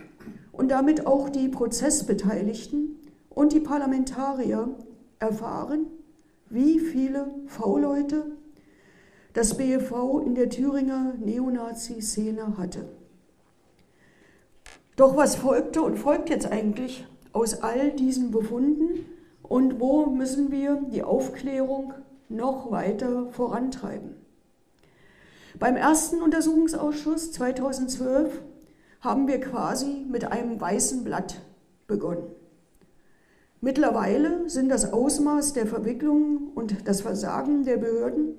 und 0.52 0.70
damit 0.70 1.08
auch 1.08 1.28
die 1.28 1.48
Prozessbeteiligten 1.48 3.00
und 3.30 3.52
die 3.52 3.58
Parlamentarier 3.58 4.68
erfahren, 5.18 5.86
wie 6.50 6.78
viele 6.78 7.34
V-Leute 7.46 8.36
das 9.34 9.56
BFV 9.56 10.22
in 10.24 10.34
der 10.36 10.48
Thüringer 10.48 11.14
Neonazi-Szene 11.18 12.56
hatte. 12.56 12.88
Doch 14.96 15.16
was 15.16 15.34
folgte 15.34 15.82
und 15.82 15.98
folgt 15.98 16.30
jetzt 16.30 16.50
eigentlich 16.50 17.04
aus 17.32 17.62
all 17.62 17.90
diesen 17.90 18.30
Befunden 18.30 19.04
und 19.42 19.80
wo 19.80 20.06
müssen 20.06 20.52
wir 20.52 20.80
die 20.92 21.02
Aufklärung 21.02 21.94
noch 22.28 22.70
weiter 22.70 23.26
vorantreiben? 23.32 24.14
Beim 25.58 25.76
ersten 25.76 26.22
Untersuchungsausschuss 26.22 27.32
2012 27.32 28.40
haben 29.00 29.26
wir 29.26 29.40
quasi 29.40 30.06
mit 30.08 30.30
einem 30.30 30.60
weißen 30.60 31.02
Blatt 31.02 31.40
begonnen. 31.88 32.28
Mittlerweile 33.60 34.48
sind 34.48 34.68
das 34.68 34.92
Ausmaß 34.92 35.54
der 35.54 35.66
Verwicklungen 35.66 36.52
und 36.54 36.86
das 36.86 37.00
Versagen 37.00 37.64
der 37.64 37.78
Behörden 37.78 38.36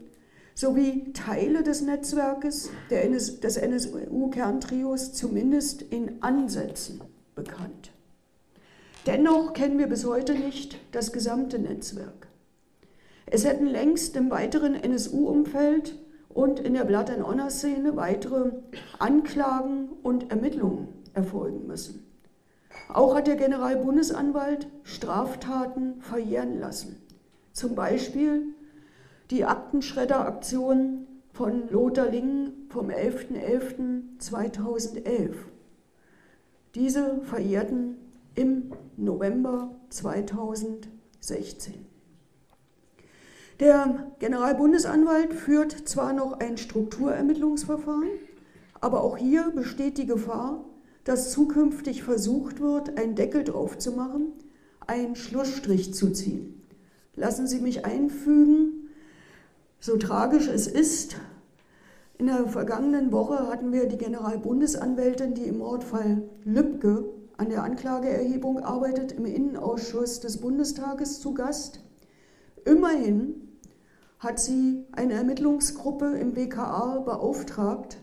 sowie 0.55 1.11
Teile 1.11 1.63
des 1.63 1.81
Netzwerkes 1.81 2.69
des 2.89 3.57
NSU-Kerntrios 3.57 5.13
zumindest 5.13 5.81
in 5.81 6.23
Ansätzen 6.23 7.01
bekannt. 7.35 7.91
Dennoch 9.05 9.53
kennen 9.53 9.77
wir 9.77 9.87
bis 9.87 10.05
heute 10.05 10.33
nicht 10.33 10.79
das 10.93 11.11
gesamte 11.11 11.59
Netzwerk. 11.59 12.27
Es 13.27 13.45
hätten 13.45 13.67
längst 13.67 14.15
im 14.15 14.31
weiteren 14.31 14.75
NSU-Umfeld 14.75 15.99
und 16.29 16.59
in 16.59 16.73
der 16.73 16.85
Blood 16.85 17.09
and 17.09 17.27
Honor 17.27 17.49
Szene 17.49 17.95
weitere 17.97 18.51
Anklagen 18.97 19.89
und 20.03 20.31
Ermittlungen 20.31 20.87
erfolgen 21.13 21.67
müssen. 21.67 22.05
Auch 22.89 23.15
hat 23.15 23.27
der 23.27 23.35
Generalbundesanwalt 23.35 24.67
Straftaten 24.83 26.01
verjähren 26.01 26.59
lassen. 26.59 27.01
Zum 27.51 27.75
Beispiel 27.75 28.54
die 29.31 29.45
Aktenschredderaktion 29.45 31.07
von 31.31 31.69
Lothar 31.69 32.09
Lingen 32.09 32.67
vom 32.69 32.89
11.11.2011. 32.89 35.33
Diese 36.75 37.21
verjährten 37.23 37.95
im 38.35 38.71
November 38.97 39.73
2016. 39.89 41.73
Der 43.59 44.11
Generalbundesanwalt 44.19 45.33
führt 45.33 45.87
zwar 45.87 46.13
noch 46.13 46.39
ein 46.39 46.57
Strukturermittlungsverfahren, 46.57 48.09
aber 48.81 49.01
auch 49.01 49.17
hier 49.17 49.51
besteht 49.55 49.97
die 49.97 50.05
Gefahr, 50.05 50.65
dass 51.05 51.31
zukünftig 51.31 52.03
versucht 52.03 52.59
wird, 52.59 52.97
einen 52.97 53.15
Deckel 53.15 53.45
drauf 53.45 53.77
zu 53.77 53.93
machen, 53.93 54.33
einen 54.85 55.15
Schlussstrich 55.15 55.93
zu 55.93 56.11
ziehen. 56.11 56.61
Lassen 57.15 57.47
Sie 57.47 57.61
mich 57.61 57.85
einfügen, 57.85 58.74
so 59.79 59.97
tragisch 59.97 60.47
es 60.47 60.67
ist, 60.67 61.17
in 62.17 62.27
der 62.27 62.47
vergangenen 62.47 63.11
Woche 63.11 63.47
hatten 63.49 63.73
wir 63.73 63.87
die 63.87 63.97
Generalbundesanwältin, 63.97 65.33
die 65.33 65.47
im 65.47 65.57
Mordfall 65.57 66.23
Lübcke 66.45 67.03
an 67.35 67.49
der 67.49 67.63
Anklageerhebung 67.63 68.59
arbeitet, 68.59 69.11
im 69.11 69.25
Innenausschuss 69.25 70.21
des 70.21 70.37
Bundestages 70.37 71.19
zu 71.19 71.33
Gast. 71.33 71.81
Immerhin 72.63 73.59
hat 74.19 74.39
sie 74.39 74.85
eine 74.93 75.13
Ermittlungsgruppe 75.13 76.17
im 76.17 76.33
BKA 76.33 76.99
beauftragt, 76.99 77.97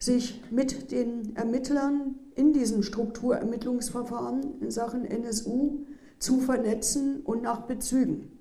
sich 0.00 0.42
mit 0.50 0.90
den 0.90 1.36
Ermittlern 1.36 2.16
in 2.34 2.52
diesem 2.52 2.82
Strukturermittlungsverfahren 2.82 4.60
in 4.60 4.72
Sachen 4.72 5.04
NSU 5.04 5.84
zu 6.18 6.40
vernetzen 6.40 7.20
und 7.20 7.42
nach 7.42 7.60
Bezügen 7.62 8.35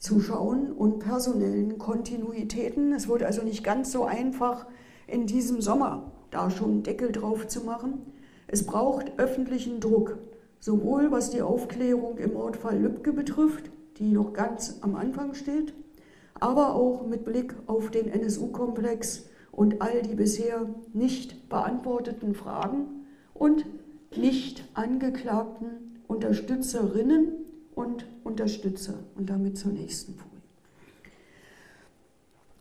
zu 0.00 0.18
schauen 0.18 0.72
und 0.72 0.98
personellen 0.98 1.78
Kontinuitäten. 1.78 2.92
Es 2.92 3.06
wurde 3.06 3.26
also 3.26 3.42
nicht 3.42 3.62
ganz 3.62 3.92
so 3.92 4.04
einfach, 4.04 4.66
in 5.06 5.26
diesem 5.26 5.60
Sommer 5.60 6.10
da 6.30 6.50
schon 6.50 6.82
Deckel 6.82 7.12
drauf 7.12 7.46
zu 7.46 7.60
machen. 7.60 8.00
Es 8.46 8.64
braucht 8.64 9.18
öffentlichen 9.18 9.78
Druck, 9.78 10.18
sowohl 10.58 11.12
was 11.12 11.30
die 11.30 11.42
Aufklärung 11.42 12.16
im 12.16 12.32
Mordfall 12.32 12.78
Lübcke 12.78 13.12
betrifft, 13.12 13.70
die 13.98 14.10
noch 14.12 14.32
ganz 14.32 14.78
am 14.80 14.96
Anfang 14.96 15.34
steht, 15.34 15.74
aber 16.34 16.74
auch 16.74 17.06
mit 17.06 17.26
Blick 17.26 17.54
auf 17.66 17.90
den 17.90 18.08
NSU-Komplex 18.08 19.26
und 19.52 19.82
all 19.82 20.00
die 20.02 20.14
bisher 20.14 20.66
nicht 20.94 21.50
beantworteten 21.50 22.34
Fragen 22.34 23.04
und 23.34 23.66
nicht 24.16 24.64
angeklagten 24.72 26.00
Unterstützerinnen 26.08 27.39
und 27.80 28.06
Unterstützer. 28.24 28.94
Und 29.16 29.30
damit 29.30 29.56
zur 29.58 29.72
nächsten 29.72 30.14
Folie. 30.14 30.30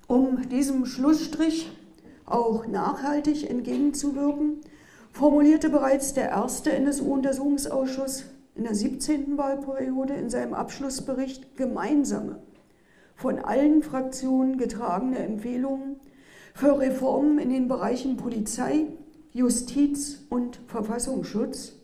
Um 0.08 0.49
diesem 0.49 0.86
Schlussstrich 0.86 1.69
auch 2.25 2.65
nachhaltig 2.65 3.49
entgegenzuwirken, 3.49 4.62
formulierte 5.12 5.69
bereits 5.69 6.13
der 6.13 6.29
erste 6.29 6.71
NSU-Untersuchungsausschuss 6.71 8.25
in 8.55 8.63
der 8.63 8.75
17. 8.75 9.38
Wahlperiode 9.38 10.13
in 10.13 10.29
seinem 10.29 10.53
Abschlussbericht 10.53 11.55
gemeinsame, 11.58 12.41
von 13.15 13.39
allen 13.39 13.84
Fraktionen 13.84 14.58
getragene 14.58 15.19
Empfehlungen 15.19 15.99
für 16.53 16.79
Reformen 16.79 17.39
in 17.39 17.49
den 17.49 17.67
Bereichen 17.67 18.17
Polizei, 18.17 18.88
Justiz 19.32 20.25
und 20.29 20.60
Verfassungsschutz 20.67 21.78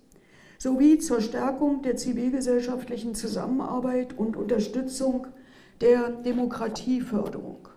sowie 0.57 0.99
zur 0.99 1.21
Stärkung 1.21 1.81
der 1.81 1.95
zivilgesellschaftlichen 1.95 3.15
Zusammenarbeit 3.15 4.17
und 4.17 4.35
Unterstützung 4.37 5.27
der 5.81 6.09
Demokratieförderung. 6.09 7.67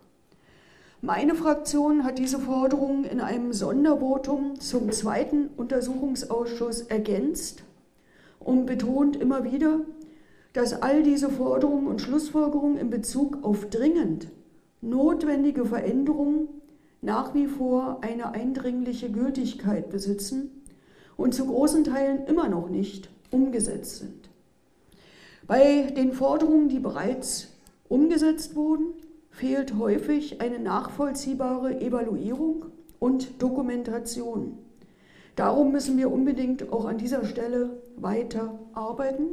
Meine 1.00 1.34
Fraktion 1.34 2.02
hat 2.02 2.18
diese 2.18 2.40
Forderungen 2.40 3.04
in 3.04 3.20
einem 3.20 3.52
Sondervotum 3.52 4.58
zum 4.60 4.90
zweiten 4.90 5.48
Untersuchungsausschuss 5.56 6.82
ergänzt 6.82 7.62
und 8.40 8.66
betont 8.66 9.16
immer 9.16 9.44
wieder, 9.44 9.80
dass 10.54 10.82
all 10.82 11.04
diese 11.04 11.30
Forderungen 11.30 11.86
und 11.86 12.00
Schlussfolgerungen 12.00 12.78
in 12.78 12.90
Bezug 12.90 13.44
auf 13.44 13.70
dringend 13.70 14.28
notwendige 14.80 15.64
Veränderungen 15.64 16.48
nach 17.00 17.32
wie 17.34 17.46
vor 17.46 17.98
eine 18.00 18.32
eindringliche 18.32 19.10
Gültigkeit 19.10 19.90
besitzen 19.90 20.57
und 21.18 21.34
zu 21.34 21.44
großen 21.46 21.84
Teilen 21.84 22.24
immer 22.26 22.48
noch 22.48 22.70
nicht 22.70 23.10
umgesetzt 23.30 23.96
sind. 23.98 24.30
Bei 25.46 25.82
den 25.82 26.12
Forderungen, 26.12 26.68
die 26.70 26.78
bereits 26.78 27.48
umgesetzt 27.88 28.54
wurden, 28.54 28.94
fehlt 29.30 29.76
häufig 29.76 30.40
eine 30.40 30.58
nachvollziehbare 30.58 31.80
Evaluierung 31.80 32.66
und 32.98 33.42
Dokumentation. 33.42 34.58
Darum 35.36 35.72
müssen 35.72 35.98
wir 35.98 36.10
unbedingt 36.10 36.72
auch 36.72 36.84
an 36.84 36.98
dieser 36.98 37.24
Stelle 37.24 37.80
weiter 37.96 38.58
arbeiten. 38.72 39.26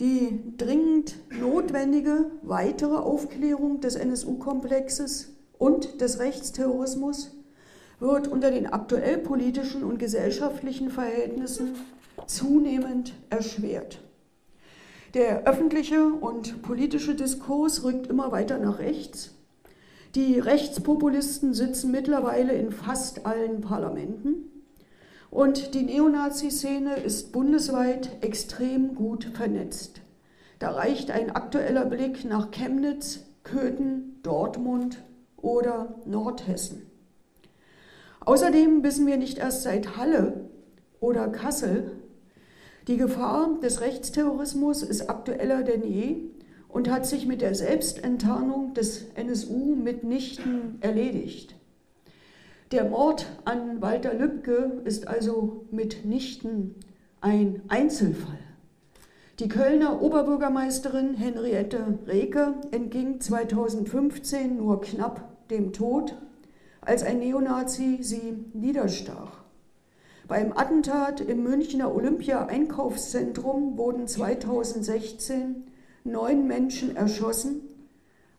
Die 0.00 0.56
dringend 0.56 1.16
notwendige 1.30 2.30
weitere 2.42 2.96
Aufklärung 2.96 3.80
des 3.80 3.94
NSU-Komplexes 3.94 5.34
und 5.58 6.00
des 6.00 6.18
Rechtsterrorismus 6.18 7.33
wird 8.04 8.28
unter 8.28 8.52
den 8.52 8.68
aktuell 8.68 9.18
politischen 9.18 9.82
und 9.82 9.98
gesellschaftlichen 9.98 10.90
Verhältnissen 10.90 11.74
zunehmend 12.26 13.14
erschwert. 13.30 14.00
Der 15.14 15.44
öffentliche 15.48 16.04
und 16.04 16.62
politische 16.62 17.16
Diskurs 17.16 17.82
rückt 17.82 18.06
immer 18.06 18.30
weiter 18.30 18.58
nach 18.58 18.78
rechts 18.78 19.34
die 20.14 20.38
Rechtspopulisten 20.38 21.54
sitzen 21.54 21.90
mittlerweile 21.90 22.52
in 22.52 22.70
fast 22.70 23.26
allen 23.26 23.60
Parlamenten. 23.60 24.48
Und 25.28 25.74
die 25.74 25.82
Neonazi-Szene 25.82 26.94
ist 26.98 27.32
bundesweit 27.32 28.10
extrem 28.20 28.94
gut 28.94 29.24
vernetzt. 29.34 30.02
Da 30.60 30.70
reicht 30.70 31.10
ein 31.10 31.32
aktueller 31.32 31.84
Blick 31.84 32.24
nach 32.24 32.52
Chemnitz, 32.52 33.24
Köthen, 33.42 34.20
Dortmund 34.22 35.02
oder 35.36 35.96
Nordhessen. 36.06 36.88
Außerdem 38.24 38.82
wissen 38.82 39.06
wir 39.06 39.16
nicht 39.16 39.38
erst 39.38 39.62
seit 39.62 39.96
Halle 39.96 40.48
oder 41.00 41.28
Kassel, 41.28 41.92
die 42.88 42.96
Gefahr 42.96 43.58
des 43.62 43.80
Rechtsterrorismus 43.80 44.82
ist 44.82 45.08
aktueller 45.08 45.62
denn 45.62 45.84
je 45.84 46.16
und 46.68 46.90
hat 46.90 47.06
sich 47.06 47.26
mit 47.26 47.40
der 47.40 47.54
Selbstenttarnung 47.54 48.74
des 48.74 49.06
NSU 49.14 49.74
mitnichten 49.74 50.78
erledigt. 50.80 51.54
Der 52.72 52.84
Mord 52.84 53.26
an 53.44 53.80
Walter 53.80 54.12
Lübcke 54.14 54.82
ist 54.84 55.06
also 55.06 55.66
mitnichten 55.70 56.74
ein 57.20 57.62
Einzelfall. 57.68 58.38
Die 59.38 59.48
Kölner 59.48 60.02
Oberbürgermeisterin 60.02 61.14
Henriette 61.14 61.98
Reke 62.06 62.54
entging 62.70 63.20
2015 63.20 64.56
nur 64.56 64.80
knapp 64.80 65.48
dem 65.48 65.72
Tod, 65.72 66.16
als 66.86 67.02
ein 67.02 67.18
Neonazi 67.18 67.98
sie 68.02 68.44
niederstach. 68.52 69.44
Beim 70.26 70.56
Attentat 70.56 71.20
im 71.20 71.42
Münchner 71.42 71.94
Olympia-Einkaufszentrum 71.94 73.76
wurden 73.76 74.08
2016 74.08 75.66
neun 76.04 76.46
Menschen 76.46 76.96
erschossen. 76.96 77.60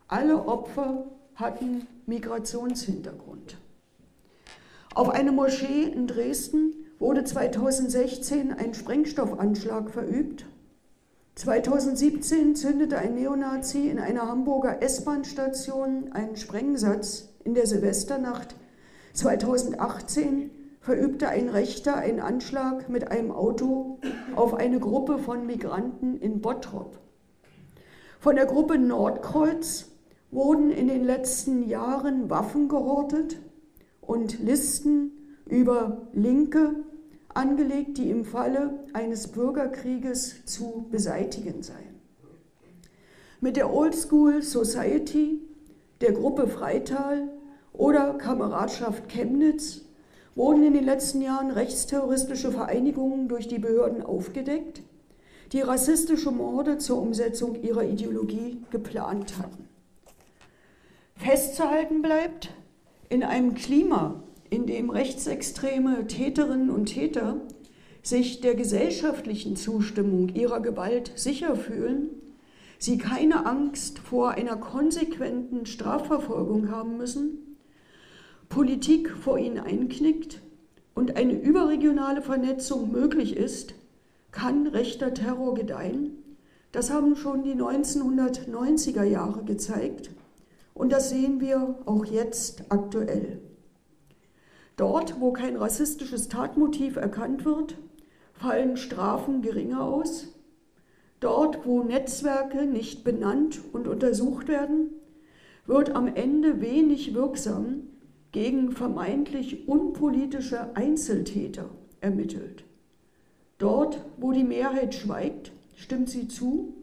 Alle 0.08 0.46
Opfer 0.46 1.06
hatten 1.36 1.86
Migrationshintergrund. 2.06 3.58
Auf 4.94 5.10
eine 5.10 5.30
Moschee 5.30 5.84
in 5.84 6.06
Dresden 6.06 6.72
wurde 6.98 7.22
2016 7.22 8.52
ein 8.52 8.74
Sprengstoffanschlag 8.74 9.90
verübt. 9.90 10.46
2017 11.36 12.56
zündete 12.56 12.98
ein 12.98 13.14
Neonazi 13.14 13.88
in 13.88 13.98
einer 13.98 14.26
Hamburger 14.26 14.82
S-Bahn-Station 14.82 16.12
einen 16.12 16.36
Sprengsatz 16.36 17.28
in 17.46 17.54
der 17.54 17.66
Silvesternacht. 17.66 18.56
2018 19.14 20.50
verübte 20.80 21.28
ein 21.28 21.48
Rechter 21.48 21.96
einen 21.96 22.20
Anschlag 22.20 22.88
mit 22.88 23.10
einem 23.10 23.30
Auto 23.30 23.98
auf 24.34 24.54
eine 24.54 24.80
Gruppe 24.80 25.18
von 25.18 25.46
Migranten 25.46 26.18
in 26.18 26.40
Bottrop. 26.40 26.98
Von 28.18 28.34
der 28.34 28.46
Gruppe 28.46 28.78
Nordkreuz 28.78 29.86
wurden 30.32 30.70
in 30.70 30.88
den 30.88 31.04
letzten 31.04 31.68
Jahren 31.68 32.28
Waffen 32.28 32.68
gehortet 32.68 33.38
und 34.00 34.40
Listen 34.40 35.12
über 35.48 36.08
Linke 36.12 36.74
angelegt, 37.28 37.98
die 37.98 38.10
im 38.10 38.24
Falle 38.24 38.80
eines 38.92 39.28
Bürgerkrieges 39.28 40.44
zu 40.46 40.86
beseitigen 40.90 41.62
seien. 41.62 42.00
Mit 43.40 43.56
der 43.56 43.72
Old 43.72 43.94
School 43.94 44.42
Society, 44.42 45.40
der 46.00 46.12
Gruppe 46.12 46.48
Freital 46.48 47.28
oder 47.78 48.14
Kameradschaft 48.14 49.08
Chemnitz 49.08 49.82
wurden 50.34 50.64
in 50.64 50.74
den 50.74 50.84
letzten 50.84 51.22
Jahren 51.22 51.50
rechtsterroristische 51.50 52.52
Vereinigungen 52.52 53.28
durch 53.28 53.48
die 53.48 53.58
Behörden 53.58 54.02
aufgedeckt 54.02 54.82
die 55.52 55.60
rassistische 55.60 56.30
Morde 56.30 56.78
zur 56.78 57.00
Umsetzung 57.00 57.62
ihrer 57.62 57.84
Ideologie 57.84 58.58
geplant 58.70 59.38
hatten. 59.38 59.68
Festzuhalten 61.14 62.02
bleibt, 62.02 62.52
in 63.08 63.22
einem 63.22 63.54
Klima, 63.54 64.22
in 64.50 64.66
dem 64.66 64.90
rechtsextreme 64.90 66.06
Täterinnen 66.06 66.70
und 66.70 66.86
Täter 66.86 67.40
sich 68.02 68.40
der 68.40 68.54
gesellschaftlichen 68.54 69.56
Zustimmung 69.56 70.28
ihrer 70.30 70.60
Gewalt 70.60 71.12
sicher 71.14 71.56
fühlen, 71.56 72.10
sie 72.78 72.98
keine 72.98 73.46
Angst 73.46 73.98
vor 73.98 74.32
einer 74.32 74.56
konsequenten 74.56 75.66
Strafverfolgung 75.66 76.70
haben 76.70 76.96
müssen, 76.96 77.45
Politik 78.48 79.10
vor 79.10 79.38
ihnen 79.38 79.58
einknickt 79.58 80.40
und 80.94 81.16
eine 81.16 81.34
überregionale 81.34 82.22
Vernetzung 82.22 82.90
möglich 82.90 83.36
ist, 83.36 83.74
kann 84.32 84.66
rechter 84.66 85.14
Terror 85.14 85.54
gedeihen? 85.54 86.22
Das 86.72 86.90
haben 86.90 87.16
schon 87.16 87.42
die 87.42 87.54
1990er 87.54 89.02
Jahre 89.02 89.44
gezeigt 89.44 90.10
und 90.74 90.92
das 90.92 91.10
sehen 91.10 91.40
wir 91.40 91.78
auch 91.86 92.04
jetzt 92.04 92.64
aktuell. 92.70 93.40
Dort, 94.76 95.20
wo 95.20 95.32
kein 95.32 95.56
rassistisches 95.56 96.28
Tatmotiv 96.28 96.96
erkannt 96.96 97.46
wird, 97.46 97.78
fallen 98.34 98.76
Strafen 98.76 99.40
geringer 99.40 99.82
aus. 99.82 100.28
Dort, 101.20 101.64
wo 101.64 101.82
Netzwerke 101.82 102.66
nicht 102.66 103.02
benannt 103.04 103.60
und 103.72 103.88
untersucht 103.88 104.48
werden, 104.48 104.90
wird 105.64 105.96
am 105.96 106.08
Ende 106.14 106.60
wenig 106.60 107.14
wirksam 107.14 107.84
gegen 108.32 108.72
vermeintlich 108.72 109.68
unpolitische 109.68 110.76
Einzeltäter 110.76 111.70
ermittelt. 112.00 112.64
Dort, 113.58 114.04
wo 114.18 114.32
die 114.32 114.44
Mehrheit 114.44 114.94
schweigt, 114.94 115.52
stimmt 115.76 116.10
sie 116.10 116.28
zu. 116.28 116.74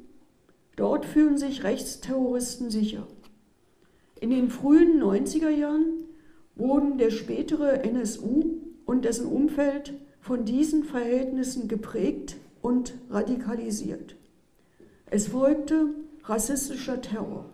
Dort 0.75 1.05
fühlen 1.05 1.37
sich 1.37 1.63
Rechtsterroristen 1.63 2.71
sicher. 2.71 3.07
In 4.19 4.31
den 4.31 4.49
frühen 4.49 5.01
90er 5.01 5.49
Jahren 5.49 6.05
wurden 6.55 6.97
der 6.97 7.11
spätere 7.11 7.83
NSU 7.83 8.57
und 8.85 9.05
dessen 9.05 9.27
Umfeld 9.27 9.93
von 10.19 10.45
diesen 10.45 10.83
Verhältnissen 10.83 11.67
geprägt 11.67 12.37
und 12.61 12.95
radikalisiert. 13.09 14.15
Es 15.05 15.27
folgte 15.27 15.89
rassistischer 16.23 17.01
Terror. 17.01 17.49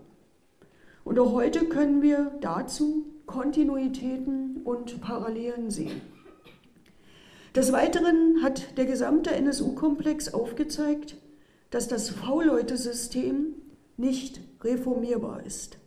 Und 1.04 1.18
auch 1.18 1.34
heute 1.34 1.66
können 1.66 2.02
wir 2.02 2.32
dazu 2.40 3.06
Kontinuitäten 3.30 4.62
und 4.64 5.02
Parallelen 5.02 5.70
sehen. 5.70 6.02
Des 7.54 7.72
Weiteren 7.72 8.42
hat 8.42 8.76
der 8.76 8.86
gesamte 8.86 9.30
NSU-Komplex 9.30 10.34
aufgezeigt, 10.34 11.16
dass 11.70 11.88
das 11.88 12.10
V-Leute-System 12.10 13.54
nicht 13.98 14.42
reformierbar 14.64 15.46
ist. 15.46 15.78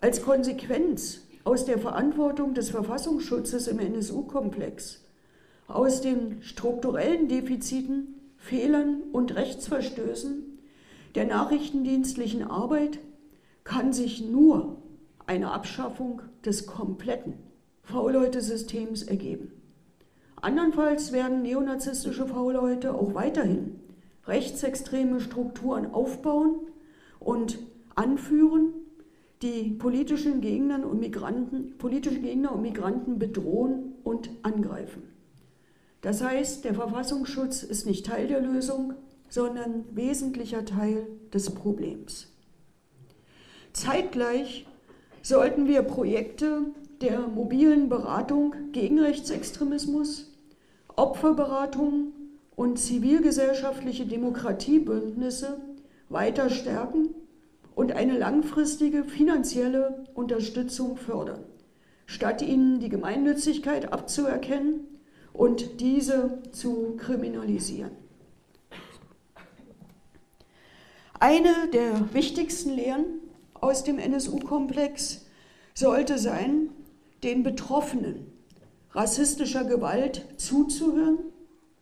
Als 0.00 0.22
Konsequenz 0.22 1.26
aus 1.44 1.66
der 1.66 1.78
Verantwortung 1.78 2.54
des 2.54 2.70
Verfassungsschutzes 2.70 3.68
im 3.68 3.78
NSU-Komplex, 3.78 5.04
aus 5.68 6.00
den 6.00 6.42
strukturellen 6.42 7.28
Defiziten, 7.28 8.20
Fehlern 8.38 9.02
und 9.12 9.34
Rechtsverstößen 9.34 10.58
der 11.14 11.26
nachrichtendienstlichen 11.26 12.42
Arbeit 12.42 13.00
kann 13.64 13.92
sich 13.92 14.22
nur 14.22 14.78
eine 15.26 15.52
Abschaffung 15.52 16.22
des 16.44 16.66
kompletten 16.66 17.34
V-Leute-Systems 17.82 19.02
ergeben. 19.02 19.52
Andernfalls 20.36 21.12
werden 21.12 21.42
neonazistische 21.42 22.26
V-Leute 22.26 22.94
auch 22.94 23.14
weiterhin 23.14 23.80
rechtsextreme 24.26 25.20
Strukturen 25.20 25.92
aufbauen 25.92 26.56
und 27.20 27.58
anführen, 27.94 28.72
die 29.42 29.70
politischen 29.70 30.40
Gegner 30.40 30.86
und 30.86 31.00
Migranten, 31.00 31.76
politische 31.78 32.20
Gegner 32.20 32.52
und 32.52 32.62
Migranten 32.62 33.18
bedrohen 33.18 33.94
und 34.02 34.30
angreifen. 34.42 35.02
Das 36.00 36.22
heißt, 36.22 36.64
der 36.64 36.74
Verfassungsschutz 36.74 37.62
ist 37.62 37.86
nicht 37.86 38.06
Teil 38.06 38.28
der 38.28 38.40
Lösung, 38.40 38.94
sondern 39.28 39.84
wesentlicher 39.92 40.64
Teil 40.64 41.06
des 41.32 41.50
Problems. 41.54 42.30
Zeitgleich 43.72 44.66
sollten 45.24 45.66
wir 45.66 45.82
Projekte 45.82 46.66
der 47.00 47.20
mobilen 47.20 47.88
Beratung 47.88 48.54
gegen 48.72 49.00
Rechtsextremismus, 49.00 50.30
Opferberatung 50.96 52.12
und 52.54 52.78
zivilgesellschaftliche 52.78 54.04
Demokratiebündnisse 54.04 55.60
weiter 56.10 56.50
stärken 56.50 57.14
und 57.74 57.92
eine 57.92 58.18
langfristige 58.18 59.02
finanzielle 59.04 60.04
Unterstützung 60.12 60.98
fördern, 60.98 61.42
statt 62.04 62.42
ihnen 62.42 62.78
die 62.78 62.90
Gemeinnützigkeit 62.90 63.94
abzuerkennen 63.94 64.86
und 65.32 65.80
diese 65.80 66.42
zu 66.52 66.96
kriminalisieren. 66.98 67.92
Eine 71.18 71.54
der 71.72 72.12
wichtigsten 72.12 72.74
Lehren 72.74 73.23
aus 73.64 73.82
dem 73.82 73.98
NSU-Komplex 73.98 75.24
sollte 75.72 76.18
sein, 76.18 76.68
den 77.22 77.42
Betroffenen 77.42 78.26
rassistischer 78.90 79.64
Gewalt 79.64 80.26
zuzuhören 80.36 81.18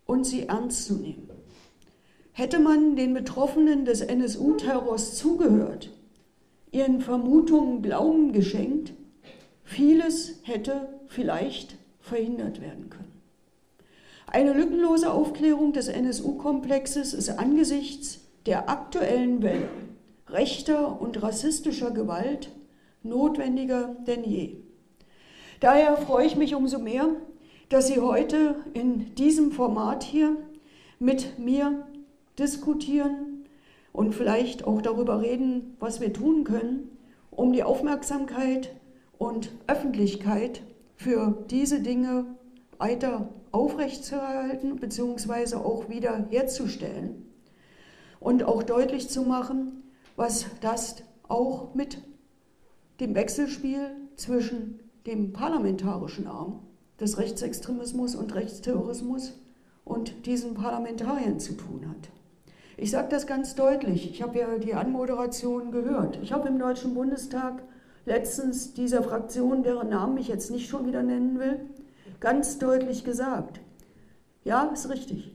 und 0.06 0.24
sie 0.24 0.46
ernst 0.46 0.86
zu 0.86 0.94
nehmen. 0.94 1.28
Hätte 2.30 2.60
man 2.60 2.94
den 2.94 3.12
Betroffenen 3.14 3.84
des 3.84 4.00
NSU-Terrors 4.00 5.16
zugehört, 5.16 5.90
ihren 6.70 7.00
Vermutungen 7.00 7.82
Glauben 7.82 8.32
geschenkt, 8.32 8.94
vieles 9.64 10.36
hätte 10.44 10.88
vielleicht 11.08 11.76
verhindert 11.98 12.60
werden 12.60 12.90
können. 12.90 13.20
Eine 14.28 14.52
lückenlose 14.52 15.12
Aufklärung 15.12 15.72
des 15.72 15.88
NSU-Komplexes 15.88 17.12
ist 17.12 17.28
angesichts 17.30 18.20
der 18.46 18.70
aktuellen 18.70 19.42
Welle 19.42 19.68
rechter 20.32 21.00
und 21.00 21.22
rassistischer 21.22 21.90
Gewalt 21.90 22.50
notwendiger 23.02 23.96
denn 24.06 24.24
je. 24.24 24.56
Daher 25.60 25.96
freue 25.96 26.26
ich 26.26 26.36
mich 26.36 26.54
umso 26.54 26.78
mehr, 26.78 27.08
dass 27.68 27.86
Sie 27.86 28.00
heute 28.00 28.56
in 28.74 29.14
diesem 29.14 29.52
Format 29.52 30.02
hier 30.02 30.36
mit 30.98 31.38
mir 31.38 31.86
diskutieren 32.38 33.46
und 33.92 34.14
vielleicht 34.14 34.64
auch 34.64 34.82
darüber 34.82 35.20
reden, 35.20 35.76
was 35.78 36.00
wir 36.00 36.12
tun 36.12 36.44
können, 36.44 36.90
um 37.30 37.52
die 37.52 37.62
Aufmerksamkeit 37.62 38.74
und 39.18 39.52
Öffentlichkeit 39.66 40.62
für 40.96 41.44
diese 41.50 41.80
Dinge 41.80 42.26
weiter 42.78 43.28
aufrechtzuerhalten 43.52 44.76
bzw. 44.76 45.56
auch 45.56 45.88
wieder 45.88 46.26
herzustellen 46.30 47.26
und 48.18 48.44
auch 48.44 48.62
deutlich 48.62 49.08
zu 49.08 49.22
machen, 49.22 49.81
was 50.16 50.46
das 50.60 50.96
auch 51.28 51.74
mit 51.74 51.98
dem 53.00 53.14
Wechselspiel 53.14 53.90
zwischen 54.16 54.80
dem 55.06 55.32
parlamentarischen 55.32 56.26
Arm 56.26 56.60
des 57.00 57.18
Rechtsextremismus 57.18 58.14
und 58.14 58.34
Rechtsterrorismus 58.34 59.32
und 59.84 60.26
diesen 60.26 60.54
Parlamentariern 60.54 61.40
zu 61.40 61.54
tun 61.54 61.88
hat. 61.88 62.10
Ich 62.76 62.90
sage 62.90 63.08
das 63.10 63.26
ganz 63.26 63.54
deutlich. 63.54 64.10
Ich 64.10 64.22
habe 64.22 64.38
ja 64.38 64.58
die 64.58 64.74
Anmoderation 64.74 65.72
gehört. 65.72 66.18
Ich 66.22 66.32
habe 66.32 66.48
im 66.48 66.58
Deutschen 66.58 66.94
Bundestag 66.94 67.62
letztens 68.06 68.74
dieser 68.74 69.02
Fraktion, 69.02 69.62
deren 69.62 69.88
Namen 69.88 70.16
ich 70.18 70.28
jetzt 70.28 70.50
nicht 70.50 70.68
schon 70.68 70.86
wieder 70.86 71.02
nennen 71.02 71.38
will, 71.38 71.60
ganz 72.20 72.58
deutlich 72.58 73.04
gesagt, 73.04 73.60
ja, 74.44 74.64
ist 74.64 74.88
richtig. 74.88 75.31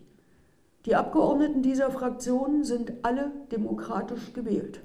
Die 0.85 0.95
Abgeordneten 0.95 1.61
dieser 1.61 1.91
Fraktion 1.91 2.63
sind 2.63 2.93
alle 3.03 3.31
demokratisch 3.51 4.33
gewählt. 4.33 4.81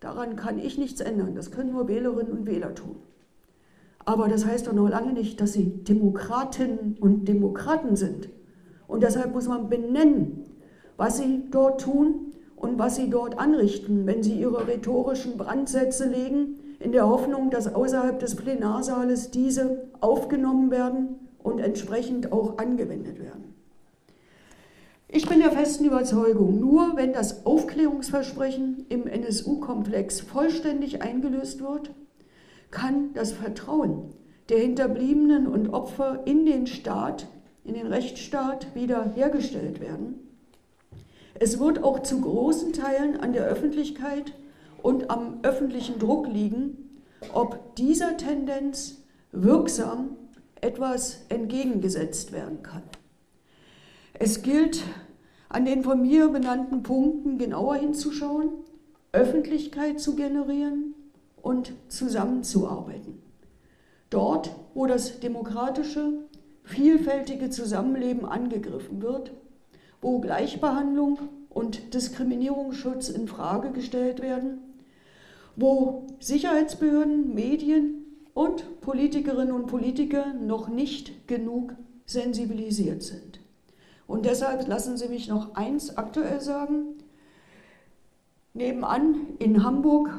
Daran 0.00 0.36
kann 0.36 0.58
ich 0.58 0.78
nichts 0.78 1.00
ändern. 1.00 1.34
Das 1.34 1.50
können 1.50 1.72
nur 1.72 1.88
Wählerinnen 1.88 2.32
und 2.32 2.46
Wähler 2.46 2.74
tun. 2.74 2.96
Aber 4.04 4.28
das 4.28 4.44
heißt 4.44 4.66
doch 4.66 4.72
noch 4.72 4.88
lange 4.88 5.12
nicht, 5.12 5.40
dass 5.40 5.52
sie 5.52 5.84
Demokratinnen 5.84 6.96
und 7.00 7.26
Demokraten 7.26 7.96
sind. 7.96 8.28
Und 8.88 9.02
deshalb 9.02 9.32
muss 9.32 9.48
man 9.48 9.68
benennen, 9.68 10.44
was 10.96 11.18
sie 11.18 11.44
dort 11.50 11.80
tun 11.80 12.32
und 12.56 12.78
was 12.78 12.96
sie 12.96 13.10
dort 13.10 13.38
anrichten, 13.38 14.06
wenn 14.06 14.22
sie 14.22 14.38
ihre 14.38 14.66
rhetorischen 14.66 15.36
Brandsätze 15.36 16.08
legen, 16.08 16.58
in 16.80 16.92
der 16.92 17.08
Hoffnung, 17.08 17.50
dass 17.50 17.72
außerhalb 17.72 18.18
des 18.18 18.34
Plenarsaales 18.34 19.30
diese 19.30 19.88
aufgenommen 20.00 20.70
werden 20.70 21.20
und 21.42 21.60
entsprechend 21.60 22.32
auch 22.32 22.58
angewendet 22.58 23.20
werden. 23.20 23.51
Ich 25.14 25.28
bin 25.28 25.40
der 25.40 25.52
festen 25.52 25.84
Überzeugung, 25.84 26.58
nur 26.58 26.96
wenn 26.96 27.12
das 27.12 27.44
Aufklärungsversprechen 27.44 28.86
im 28.88 29.06
NSU-Komplex 29.06 30.22
vollständig 30.22 31.02
eingelöst 31.02 31.60
wird, 31.60 31.90
kann 32.70 33.12
das 33.12 33.32
Vertrauen 33.32 34.14
der 34.48 34.60
Hinterbliebenen 34.60 35.46
und 35.46 35.74
Opfer 35.74 36.22
in 36.24 36.46
den 36.46 36.66
Staat, 36.66 37.28
in 37.62 37.74
den 37.74 37.88
Rechtsstaat 37.88 38.74
wieder 38.74 39.12
hergestellt 39.14 39.80
werden. 39.80 40.14
Es 41.38 41.60
wird 41.60 41.84
auch 41.84 41.98
zu 42.00 42.22
großen 42.22 42.72
Teilen 42.72 43.20
an 43.20 43.34
der 43.34 43.44
Öffentlichkeit 43.44 44.32
und 44.80 45.10
am 45.10 45.40
öffentlichen 45.42 45.98
Druck 45.98 46.26
liegen, 46.26 47.02
ob 47.34 47.76
dieser 47.76 48.16
Tendenz 48.16 49.02
wirksam 49.30 50.16
etwas 50.62 51.26
entgegengesetzt 51.28 52.32
werden 52.32 52.62
kann. 52.62 52.82
Es 54.24 54.42
gilt, 54.42 54.84
an 55.48 55.64
den 55.64 55.82
von 55.82 56.00
mir 56.00 56.28
benannten 56.28 56.84
Punkten 56.84 57.38
genauer 57.38 57.74
hinzuschauen, 57.74 58.50
Öffentlichkeit 59.10 59.98
zu 59.98 60.14
generieren 60.14 60.94
und 61.42 61.72
zusammenzuarbeiten. 61.88 63.20
Dort, 64.10 64.54
wo 64.74 64.86
das 64.86 65.18
demokratische, 65.18 66.28
vielfältige 66.62 67.50
Zusammenleben 67.50 68.24
angegriffen 68.24 69.02
wird, 69.02 69.32
wo 70.00 70.20
Gleichbehandlung 70.20 71.18
und 71.48 71.92
Diskriminierungsschutz 71.92 73.08
in 73.08 73.26
Frage 73.26 73.72
gestellt 73.72 74.22
werden, 74.22 74.58
wo 75.56 76.06
Sicherheitsbehörden, 76.20 77.34
Medien 77.34 78.04
und 78.34 78.80
Politikerinnen 78.82 79.50
und 79.50 79.66
Politiker 79.66 80.32
noch 80.32 80.68
nicht 80.68 81.26
genug 81.26 81.74
sensibilisiert 82.06 83.02
sind. 83.02 83.41
Und 84.06 84.26
deshalb 84.26 84.68
lassen 84.68 84.96
Sie 84.96 85.08
mich 85.08 85.28
noch 85.28 85.54
eins 85.54 85.96
aktuell 85.96 86.40
sagen. 86.40 86.96
Nebenan 88.54 89.36
in 89.38 89.64
Hamburg 89.64 90.10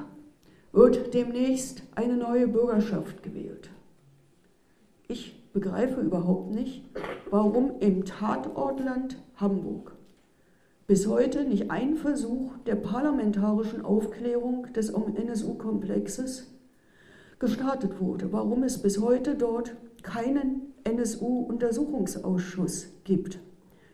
wird 0.71 1.13
demnächst 1.13 1.83
eine 1.95 2.17
neue 2.17 2.47
Bürgerschaft 2.47 3.21
gewählt. 3.21 3.69
Ich 5.07 5.39
begreife 5.53 6.01
überhaupt 6.01 6.51
nicht, 6.51 6.83
warum 7.29 7.79
im 7.79 8.05
Tatortland 8.05 9.21
Hamburg 9.35 9.95
bis 10.87 11.07
heute 11.07 11.43
nicht 11.43 11.69
ein 11.71 11.95
Versuch 11.95 12.57
der 12.65 12.75
parlamentarischen 12.75 13.85
Aufklärung 13.85 14.73
des 14.73 14.89
NSU-Komplexes 14.89 16.47
gestartet 17.39 17.99
wurde, 17.99 18.33
warum 18.33 18.63
es 18.63 18.81
bis 18.81 18.99
heute 18.99 19.35
dort 19.35 19.75
keinen 20.01 20.73
NSU-Untersuchungsausschuss 20.83 22.87
gibt. 23.03 23.39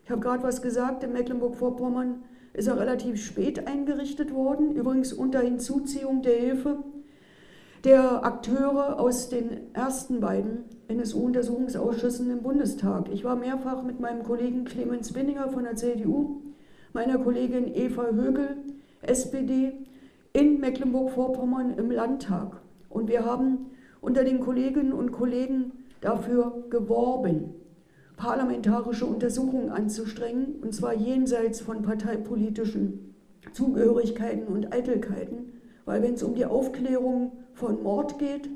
Ich 0.09 0.11
habe 0.11 0.23
gerade 0.23 0.41
was 0.41 0.63
gesagt, 0.63 1.03
in 1.03 1.13
Mecklenburg-Vorpommern 1.13 2.23
ist 2.53 2.67
er 2.67 2.79
relativ 2.79 3.23
spät 3.23 3.67
eingerichtet 3.67 4.33
worden, 4.33 4.71
übrigens 4.71 5.13
unter 5.13 5.39
Hinzuziehung 5.39 6.23
der 6.23 6.33
Hilfe 6.33 6.77
der 7.83 8.25
Akteure 8.25 8.99
aus 8.99 9.29
den 9.29 9.71
ersten 9.75 10.19
beiden 10.19 10.63
NSU-Untersuchungsausschüssen 10.87 12.31
im 12.31 12.41
Bundestag. 12.41 13.07
Ich 13.13 13.23
war 13.23 13.35
mehrfach 13.35 13.83
mit 13.83 13.99
meinem 13.99 14.23
Kollegen 14.23 14.65
Clemens 14.65 15.13
Winninger 15.13 15.49
von 15.49 15.65
der 15.65 15.75
CDU, 15.75 16.41
meiner 16.91 17.19
Kollegin 17.19 17.71
Eva 17.71 18.07
Högel, 18.07 18.57
SPD, 19.03 19.73
in 20.33 20.59
Mecklenburg-Vorpommern 20.59 21.77
im 21.77 21.91
Landtag. 21.91 22.59
Und 22.89 23.09
wir 23.09 23.25
haben 23.25 23.67
unter 24.01 24.23
den 24.23 24.39
Kolleginnen 24.39 24.91
und 24.91 25.11
Kollegen 25.11 25.71
dafür 26.01 26.63
geworben, 26.71 27.53
parlamentarische 28.19 29.05
Untersuchungen 29.05 29.69
anzustrengen, 29.69 30.55
und 30.61 30.75
zwar 30.75 30.93
jenseits 30.93 31.61
von 31.61 31.81
parteipolitischen 31.81 33.15
Zugehörigkeiten 33.53 34.45
und 34.47 34.73
Eitelkeiten, 34.73 35.53
weil 35.85 36.03
wenn 36.03 36.15
es 36.15 36.23
um 36.23 36.35
die 36.35 36.45
Aufklärung 36.45 37.31
von 37.53 37.81
Mord 37.81 38.19
geht, 38.19 38.49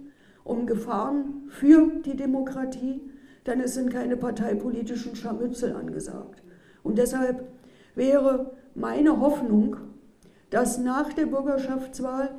um 0.43 0.67
Gefahren 0.67 1.45
für 1.47 1.89
die 2.05 2.17
Demokratie, 2.17 3.09
dann 3.45 3.65
sind 3.65 3.89
keine 3.89 4.17
parteipolitischen 4.17 5.15
Scharmützel 5.15 5.73
angesagt. 5.73 6.43
Und 6.83 6.97
deshalb 6.97 7.47
wäre 7.95 8.51
meine 8.75 9.21
Hoffnung, 9.21 9.77
dass 10.49 10.77
nach 10.77 11.13
der 11.13 11.27
Bürgerschaftswahl 11.27 12.35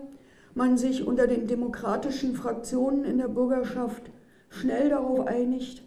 man 0.54 0.76
sich 0.76 1.06
unter 1.06 1.26
den 1.26 1.46
demokratischen 1.46 2.34
Fraktionen 2.34 3.06
in 3.06 3.16
der 3.16 3.28
Bürgerschaft 3.28 4.10
schnell 4.50 4.90
darauf 4.90 5.26
einigt, 5.26 5.83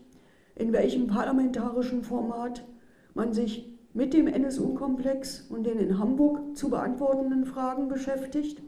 in 0.58 0.74
welchem 0.74 1.08
parlamentarischen 1.08 2.04
Format 2.04 2.65
man 3.13 3.34
sich 3.34 3.70
mit 3.93 4.13
dem 4.13 4.28
NSU-Komplex 4.28 5.48
und 5.50 5.65
den 5.65 5.80
in 5.80 6.00
Hamburg 6.00 6.56
zu 6.56 6.70
beantwortenden 6.70 7.46
Fragen 7.46 7.88
beschäftigt. 7.88 8.62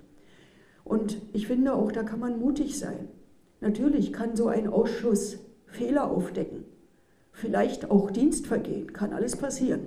Und 0.84 1.18
ich 1.34 1.48
finde 1.48 1.74
auch, 1.74 1.92
da 1.92 2.04
kann 2.04 2.20
man 2.20 2.40
mutig 2.40 2.80
sein. 2.80 3.08
Natürlich 3.62 4.14
kann 4.14 4.36
so 4.36 4.48
ein 4.48 4.68
Ausschuss 4.68 5.40
Fehler 5.66 6.10
aufdecken, 6.10 6.66
vielleicht 7.32 7.92
auch 7.92 8.10
Dienstvergehen, 8.10 8.94
kann 8.94 9.14
alles 9.14 9.36
passieren. 9.36 9.82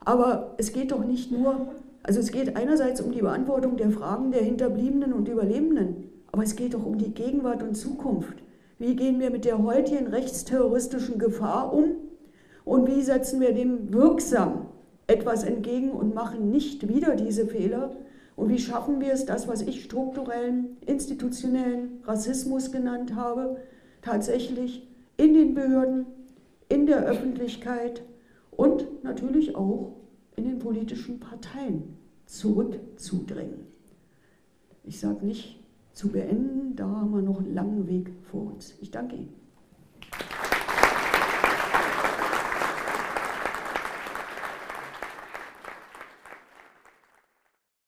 Aber 0.00 0.54
es 0.58 0.72
geht 0.72 0.90
doch 0.90 1.04
nicht 1.04 1.30
nur, 1.30 1.68
also 2.02 2.20
es 2.20 2.32
geht 2.32 2.56
einerseits 2.56 3.00
um 3.00 3.12
die 3.12 3.22
Beantwortung 3.22 3.76
der 3.76 3.90
Fragen 3.90 4.32
der 4.32 4.42
Hinterbliebenen 4.42 5.12
und 5.12 5.28
Überlebenden, 5.28 6.10
aber 6.32 6.42
es 6.42 6.56
geht 6.56 6.74
auch 6.74 6.84
um 6.84 6.98
die 6.98 7.14
Gegenwart 7.14 7.62
und 7.62 7.76
Zukunft. 7.76 8.43
Wie 8.78 8.96
gehen 8.96 9.20
wir 9.20 9.30
mit 9.30 9.44
der 9.44 9.62
heutigen 9.62 10.08
rechtsterroristischen 10.08 11.18
Gefahr 11.18 11.72
um 11.72 11.96
und 12.64 12.86
wie 12.86 13.02
setzen 13.02 13.40
wir 13.40 13.52
dem 13.52 13.92
wirksam 13.92 14.66
etwas 15.06 15.44
entgegen 15.44 15.90
und 15.90 16.14
machen 16.14 16.50
nicht 16.50 16.88
wieder 16.88 17.14
diese 17.14 17.46
Fehler? 17.46 17.94
Und 18.36 18.48
wie 18.48 18.58
schaffen 18.58 19.00
wir 19.00 19.12
es, 19.12 19.26
das, 19.26 19.46
was 19.46 19.62
ich 19.62 19.84
strukturellen, 19.84 20.76
institutionellen 20.86 22.00
Rassismus 22.04 22.72
genannt 22.72 23.14
habe, 23.14 23.58
tatsächlich 24.02 24.88
in 25.16 25.34
den 25.34 25.54
Behörden, 25.54 26.06
in 26.68 26.86
der 26.86 27.04
Öffentlichkeit 27.04 28.02
und 28.50 29.04
natürlich 29.04 29.54
auch 29.54 29.92
in 30.36 30.44
den 30.44 30.58
politischen 30.58 31.20
Parteien 31.20 31.96
zurückzudrängen. 32.26 33.66
Ich 34.82 34.98
sage 34.98 35.24
nicht 35.24 35.63
zu 35.94 36.08
beenden. 36.08 36.76
Da 36.76 36.86
haben 36.86 37.12
wir 37.14 37.22
noch 37.22 37.38
einen 37.38 37.54
langen 37.54 37.88
Weg 37.88 38.10
vor 38.30 38.52
uns. 38.52 38.74
Ich 38.80 38.90
danke 38.90 39.16
Ihnen. 39.16 39.34